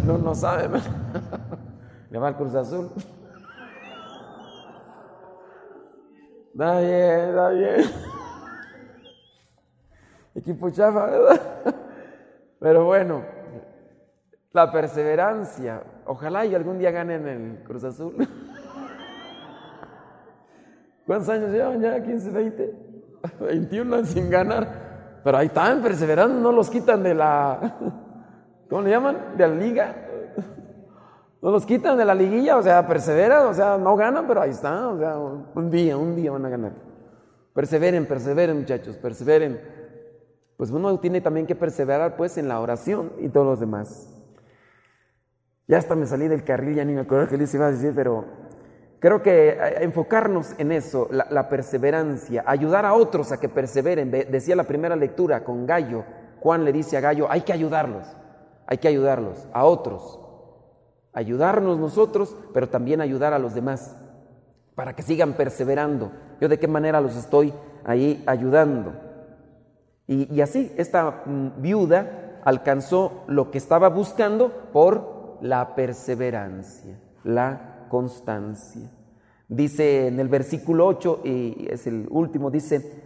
No, 0.06 0.16
no 0.16 0.34
sabe, 0.34 0.80
Le 2.16 2.20
va 2.20 2.34
Cruz 2.34 2.54
Azul. 2.54 2.90
Da 6.54 6.80
bien, 6.80 7.34
da 7.34 7.50
bien. 7.50 7.84
Equipo 10.34 10.70
chafa, 10.70 11.04
¿verdad? 11.04 11.40
Pero 12.58 12.86
bueno, 12.86 13.22
la 14.54 14.72
perseverancia. 14.72 15.82
Ojalá 16.06 16.46
y 16.46 16.54
algún 16.54 16.78
día 16.78 16.90
ganen 16.90 17.28
el 17.28 17.62
Cruz 17.62 17.84
Azul. 17.84 18.26
¿Cuántos 21.06 21.28
años 21.28 21.50
llevan 21.50 21.82
ya? 21.82 21.98
¿15, 21.98 22.32
20? 22.32 22.74
21 23.40 24.04
sin 24.06 24.30
ganar. 24.30 25.20
Pero 25.22 25.36
ahí 25.36 25.48
están 25.48 25.82
perseverando, 25.82 26.40
no 26.40 26.52
los 26.52 26.70
quitan 26.70 27.02
de 27.02 27.14
la. 27.14 27.76
¿Cómo 28.70 28.80
le 28.80 28.88
llaman? 28.88 29.36
De 29.36 29.46
la 29.46 29.54
liga. 29.54 30.06
No 31.46 31.52
los 31.52 31.64
quitan 31.64 31.96
de 31.96 32.04
la 32.04 32.12
liguilla, 32.12 32.56
o 32.56 32.62
sea, 32.64 32.84
perseveran, 32.88 33.46
o 33.46 33.54
sea, 33.54 33.78
no 33.78 33.94
ganan, 33.94 34.26
pero 34.26 34.42
ahí 34.42 34.50
están, 34.50 34.84
o 34.86 34.98
sea, 34.98 35.16
un 35.16 35.70
día, 35.70 35.96
un 35.96 36.16
día 36.16 36.32
van 36.32 36.44
a 36.44 36.48
ganar. 36.48 36.72
Perseveren, 37.54 38.04
perseveren, 38.04 38.58
muchachos, 38.58 38.96
perseveren. 38.96 39.60
Pues 40.56 40.72
uno 40.72 40.98
tiene 40.98 41.20
también 41.20 41.46
que 41.46 41.54
perseverar, 41.54 42.16
pues, 42.16 42.36
en 42.36 42.48
la 42.48 42.58
oración 42.58 43.12
y 43.20 43.28
todos 43.28 43.46
los 43.46 43.60
demás. 43.60 44.12
Ya 45.68 45.78
hasta 45.78 45.94
me 45.94 46.06
salí 46.06 46.26
del 46.26 46.42
carril, 46.42 46.74
ya 46.74 46.84
ni 46.84 46.94
me 46.94 47.02
acuerdo 47.02 47.28
qué 47.28 47.36
les 47.36 47.54
iba 47.54 47.68
a 47.68 47.70
decir, 47.70 47.92
pero 47.94 48.24
Creo 48.98 49.22
que 49.22 49.50
eh, 49.50 49.84
enfocarnos 49.84 50.52
en 50.58 50.72
eso, 50.72 51.08
la, 51.12 51.48
perseverancia, 51.48 52.42
ayudar 52.44 52.84
a 52.84 52.94
otros 52.94 53.30
a 53.30 53.38
que 53.38 53.48
perseveren. 53.48 54.10
Decía 54.10 54.56
la 54.56 54.64
primera 54.64 54.96
lectura 54.96 55.44
con 55.44 55.64
Gallo, 55.64 56.04
Juan 56.40 56.64
le 56.64 56.72
dice 56.72 56.96
a 56.96 57.00
Gallo, 57.00 57.30
hay 57.30 57.42
que 57.42 57.52
ayudarlos, 57.52 58.04
hay 58.66 58.78
que 58.78 58.88
ayudarlos, 58.88 59.46
a 59.52 59.64
otros. 59.64 60.25
Ayudarnos 61.16 61.78
nosotros, 61.78 62.36
pero 62.52 62.68
también 62.68 63.00
ayudar 63.00 63.32
a 63.32 63.38
los 63.38 63.54
demás, 63.54 63.96
para 64.74 64.94
que 64.94 65.02
sigan 65.02 65.32
perseverando. 65.32 66.12
Yo 66.42 66.48
de 66.48 66.58
qué 66.58 66.68
manera 66.68 67.00
los 67.00 67.16
estoy 67.16 67.54
ahí 67.86 68.22
ayudando. 68.26 68.92
Y, 70.06 70.30
y 70.30 70.42
así, 70.42 70.70
esta 70.76 71.22
mm, 71.24 71.62
viuda 71.62 72.40
alcanzó 72.44 73.24
lo 73.28 73.50
que 73.50 73.56
estaba 73.56 73.88
buscando 73.88 74.68
por 74.74 75.38
la 75.40 75.74
perseverancia, 75.74 77.00
la 77.24 77.86
constancia. 77.88 78.90
Dice 79.48 80.08
en 80.08 80.20
el 80.20 80.28
versículo 80.28 80.86
8, 80.86 81.20
y 81.24 81.68
es 81.70 81.86
el 81.86 82.08
último, 82.10 82.50
dice, 82.50 83.02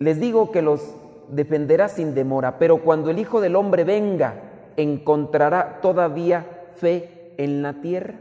les 0.00 0.18
digo 0.18 0.50
que 0.50 0.62
los 0.62 0.82
dependerá 1.30 1.88
sin 1.88 2.12
demora, 2.12 2.58
pero 2.58 2.82
cuando 2.82 3.08
el 3.08 3.20
Hijo 3.20 3.40
del 3.40 3.54
Hombre 3.54 3.84
venga, 3.84 4.72
¿encontrará 4.76 5.80
todavía 5.80 6.44
fe 6.74 7.15
en 7.38 7.62
la 7.62 7.80
tierra? 7.80 8.20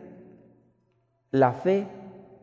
La 1.32 1.54
fe, 1.54 1.88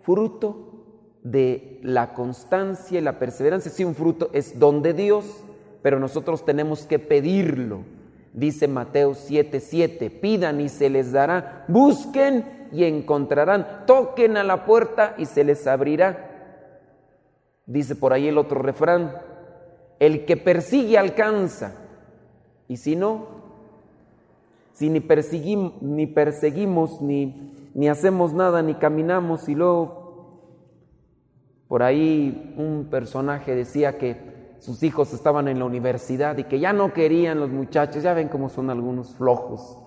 fruto 0.03 1.19
de 1.23 1.81
la 1.83 2.15
constancia 2.15 2.99
y 2.99 3.03
la 3.03 3.19
perseverancia, 3.19 3.71
si 3.71 3.85
un 3.85 3.95
fruto 3.95 4.31
es 4.33 4.59
don 4.59 4.83
de 4.83 4.93
Dios, 4.93 5.45
pero 5.83 5.99
nosotros 5.99 6.45
tenemos 6.45 6.87
que 6.87 6.99
pedirlo. 6.99 7.85
Dice 8.33 8.67
Mateo 8.67 9.13
7:7, 9.13 9.61
7, 9.61 10.11
pidan 10.11 10.61
y 10.61 10.69
se 10.69 10.89
les 10.89 11.13
dará, 11.13 11.65
busquen 11.69 12.69
y 12.73 12.85
encontrarán, 12.85 13.85
toquen 13.87 14.37
a 14.37 14.45
la 14.45 14.65
puerta 14.65 15.15
y 15.19 15.27
se 15.27 15.45
les 15.45 15.67
abrirá. 15.67 16.31
Dice 17.67 17.95
por 17.95 18.13
ahí 18.13 18.29
el 18.29 18.39
otro 18.39 18.63
refrán, 18.63 19.13
el 20.01 20.25
que 20.25 20.37
persigue 20.37 20.99
alcanza, 20.99 21.75
y 22.69 22.79
si 22.79 22.97
no, 22.97 23.41
si 24.73 24.91
ni 24.91 25.01
perseguimos, 25.01 25.81
ni, 25.83 26.07
perseguimos, 26.07 27.01
ni, 27.01 27.71
ni 27.75 27.89
hacemos 27.89 28.33
nada, 28.33 28.63
ni 28.63 28.75
caminamos, 28.75 29.49
y 29.49 29.55
luego 29.55 30.03
por 31.69 31.83
ahí 31.83 32.55
un 32.59 32.89
personaje 32.91 33.55
decía 33.55 33.97
que 33.97 34.57
sus 34.59 34.83
hijos 34.83 35.13
estaban 35.13 35.49
en 35.49 35.59
la 35.59 35.65
universidad 35.65 36.37
y 36.39 36.45
que 36.45 36.61
ya 36.61 36.73
no 36.73 36.93
querían 36.93 37.41
los 37.41 37.51
muchachos, 37.51 38.03
ya 38.03 38.15
ven 38.15 38.29
cómo 38.29 38.49
son 38.49 38.71
algunos 38.71 39.15
flojos, 39.15 39.79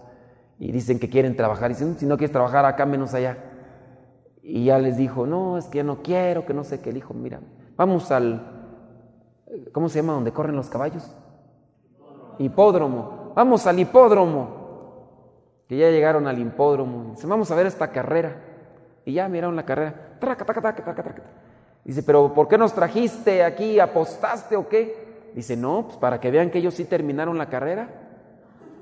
y 0.59 0.71
dicen 0.71 0.99
que 0.99 1.09
quieren 1.09 1.35
trabajar, 1.35 1.71
y 1.71 1.73
dicen, 1.73 1.97
si 1.97 2.05
no 2.05 2.17
quieres 2.17 2.31
trabajar 2.31 2.65
acá, 2.65 2.85
menos 2.85 3.13
allá. 3.13 3.37
Y 4.41 4.65
ya 4.65 4.77
les 4.77 4.97
dijo, 4.97 5.25
no, 5.25 5.57
es 5.57 5.65
que 5.65 5.77
ya 5.77 5.83
no 5.83 6.03
quiero, 6.03 6.45
que 6.45 6.53
no 6.53 6.63
sé 6.63 6.79
qué. 6.79 6.91
El 6.91 6.97
hijo, 6.97 7.13
mira, 7.13 7.39
vamos 7.75 8.11
al, 8.11 8.45
¿cómo 9.71 9.89
se 9.89 9.99
llama 9.99 10.13
donde 10.13 10.31
corren 10.31 10.55
los 10.55 10.69
caballos? 10.69 11.11
Hipódromo. 12.37 13.33
Vamos 13.35 13.65
al 13.65 13.79
hipódromo. 13.79 14.64
Que 15.67 15.77
ya 15.77 15.89
llegaron 15.89 16.27
al 16.27 16.37
hipódromo. 16.37 17.11
Dice, 17.15 17.27
vamos 17.27 17.49
a 17.51 17.55
ver 17.55 17.65
esta 17.65 17.91
carrera. 17.91 18.35
Y 19.05 19.13
ya 19.13 19.27
miraron 19.27 19.55
la 19.55 19.65
carrera. 19.65 20.17
Dice, 21.83 22.03
pero 22.03 22.33
¿por 22.33 22.47
qué 22.47 22.57
nos 22.57 22.73
trajiste 22.73 23.43
aquí? 23.43 23.79
¿Apostaste 23.79 24.55
o 24.55 24.67
qué? 24.67 25.31
Dice, 25.35 25.55
no, 25.55 25.85
pues 25.85 25.97
para 25.97 26.19
que 26.19 26.31
vean 26.31 26.49
que 26.49 26.57
ellos 26.59 26.73
sí 26.73 26.85
terminaron 26.85 27.37
la 27.37 27.47
carrera. 27.47 27.89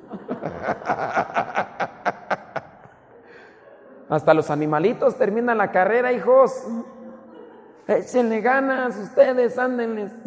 Hasta 4.09 4.33
los 4.33 4.49
animalitos 4.51 5.17
terminan 5.17 5.57
la 5.57 5.71
carrera, 5.71 6.13
hijos. 6.13 6.65
Échenle 7.87 8.41
ganas 8.41 8.97
ustedes, 8.97 9.57
ándenles. 9.57 10.11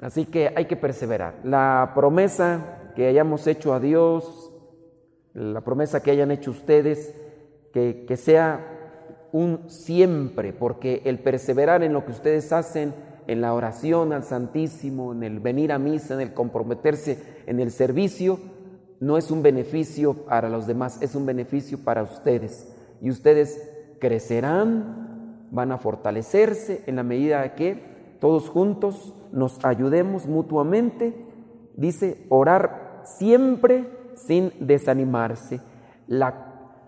Así 0.00 0.26
que 0.26 0.52
hay 0.54 0.66
que 0.66 0.76
perseverar. 0.76 1.36
La 1.44 1.92
promesa 1.94 2.77
que 2.98 3.06
hayamos 3.06 3.46
hecho 3.46 3.74
a 3.74 3.78
Dios, 3.78 4.50
la 5.32 5.60
promesa 5.60 6.02
que 6.02 6.10
hayan 6.10 6.32
hecho 6.32 6.50
ustedes, 6.50 7.14
que, 7.72 8.04
que 8.08 8.16
sea 8.16 9.28
un 9.30 9.70
siempre, 9.70 10.52
porque 10.52 11.02
el 11.04 11.20
perseverar 11.20 11.84
en 11.84 11.92
lo 11.92 12.04
que 12.04 12.10
ustedes 12.10 12.52
hacen, 12.52 12.92
en 13.28 13.40
la 13.40 13.54
oración 13.54 14.12
al 14.12 14.24
Santísimo, 14.24 15.12
en 15.12 15.22
el 15.22 15.38
venir 15.38 15.70
a 15.70 15.78
misa, 15.78 16.14
en 16.14 16.22
el 16.22 16.34
comprometerse 16.34 17.22
en 17.46 17.60
el 17.60 17.70
servicio, 17.70 18.40
no 18.98 19.16
es 19.16 19.30
un 19.30 19.44
beneficio 19.44 20.14
para 20.24 20.48
los 20.48 20.66
demás, 20.66 21.00
es 21.00 21.14
un 21.14 21.24
beneficio 21.24 21.78
para 21.84 22.02
ustedes. 22.02 22.66
Y 23.00 23.10
ustedes 23.10 23.62
crecerán, 24.00 25.46
van 25.52 25.70
a 25.70 25.78
fortalecerse 25.78 26.82
en 26.88 26.96
la 26.96 27.04
medida 27.04 27.54
que 27.54 28.16
todos 28.18 28.48
juntos 28.48 29.14
nos 29.30 29.64
ayudemos 29.64 30.26
mutuamente. 30.26 31.14
Dice, 31.76 32.26
orar 32.28 32.87
siempre 33.16 33.86
sin 34.14 34.52
desanimarse. 34.60 35.60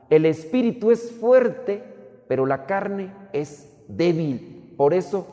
El 0.08 0.26
espíritu 0.26 0.90
es 0.90 1.12
fuerte, 1.12 1.84
pero 2.28 2.46
la 2.46 2.66
carne 2.66 3.12
es 3.32 3.70
débil. 3.88 4.74
Por 4.76 4.94
eso, 4.94 5.26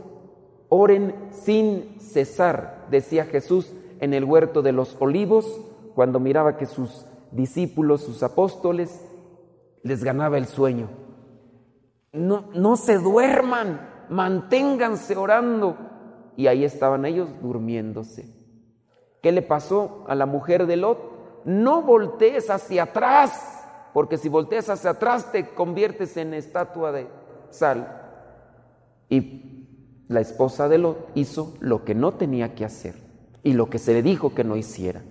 oren 0.70 1.16
sin 1.32 2.00
cesar, 2.00 2.86
decía 2.90 3.26
Jesús 3.26 3.74
en 4.00 4.14
el 4.14 4.24
huerto 4.24 4.62
de 4.62 4.72
los 4.72 4.96
olivos, 5.00 5.62
cuando 5.96 6.20
miraba 6.20 6.58
que 6.58 6.66
sus 6.66 7.06
discípulos, 7.32 8.02
sus 8.02 8.22
apóstoles, 8.24 9.04
les 9.84 10.04
ganaba 10.04 10.38
el 10.38 10.46
sueño. 10.46 10.90
No, 12.12 12.50
no 12.54 12.76
se 12.78 12.98
duerman, 12.98 14.06
manténganse 14.10 15.16
orando. 15.16 15.78
Y 16.36 16.48
ahí 16.48 16.64
estaban 16.64 17.06
ellos 17.06 17.30
durmiéndose. 17.42 18.37
¿Qué 19.22 19.32
le 19.32 19.42
pasó 19.42 20.06
a 20.08 20.16
la 20.16 20.26
mujer 20.26 20.68
de 20.68 20.78
Lot? 20.78 21.44
No 21.46 21.82
voltees 21.82 22.50
hacia 22.50 22.84
atrás, 22.84 23.64
porque 23.94 24.18
si 24.18 24.30
volteas 24.30 24.70
hacia 24.70 24.92
atrás 24.92 25.32
te 25.32 25.50
conviertes 25.50 26.18
en 26.18 26.34
estatua 26.34 26.92
de 26.92 27.08
sal. 27.50 28.02
Y 29.10 30.04
la 30.08 30.22
esposa 30.22 30.70
de 30.70 30.78
Lot 30.78 31.12
hizo 31.16 31.56
lo 31.60 31.84
que 31.84 31.96
no 31.96 32.14
tenía 32.14 32.56
que 32.56 32.66
hacer 32.66 32.96
y 33.44 33.54
lo 33.54 33.70
que 33.70 33.80
se 33.80 33.94
le 33.94 34.04
dijo 34.04 34.34
que 34.34 34.44
no 34.44 34.56
hiciera. 34.56 35.04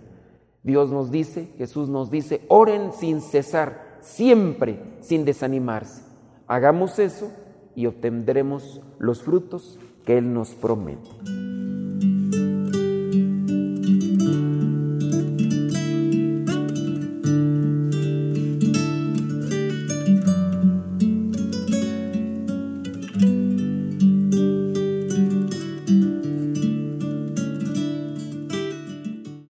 Dios 0.62 0.90
nos 0.90 1.11
dice, 1.11 1.49
Jesús 1.59 1.88
nos 1.88 2.11
dice, 2.11 2.42
oren 2.49 2.92
sin 2.92 3.21
cesar, 3.21 3.99
siempre 4.01 4.99
sin 5.01 5.25
desanimarse. 5.25 6.03
Hagamos 6.47 6.99
eso 6.99 7.31
y 7.75 7.87
obtendremos 7.87 8.81
los 8.99 9.23
frutos 9.23 9.79
que 10.05 10.19
Él 10.19 10.33
nos 10.33 10.55
promete. 10.55 11.09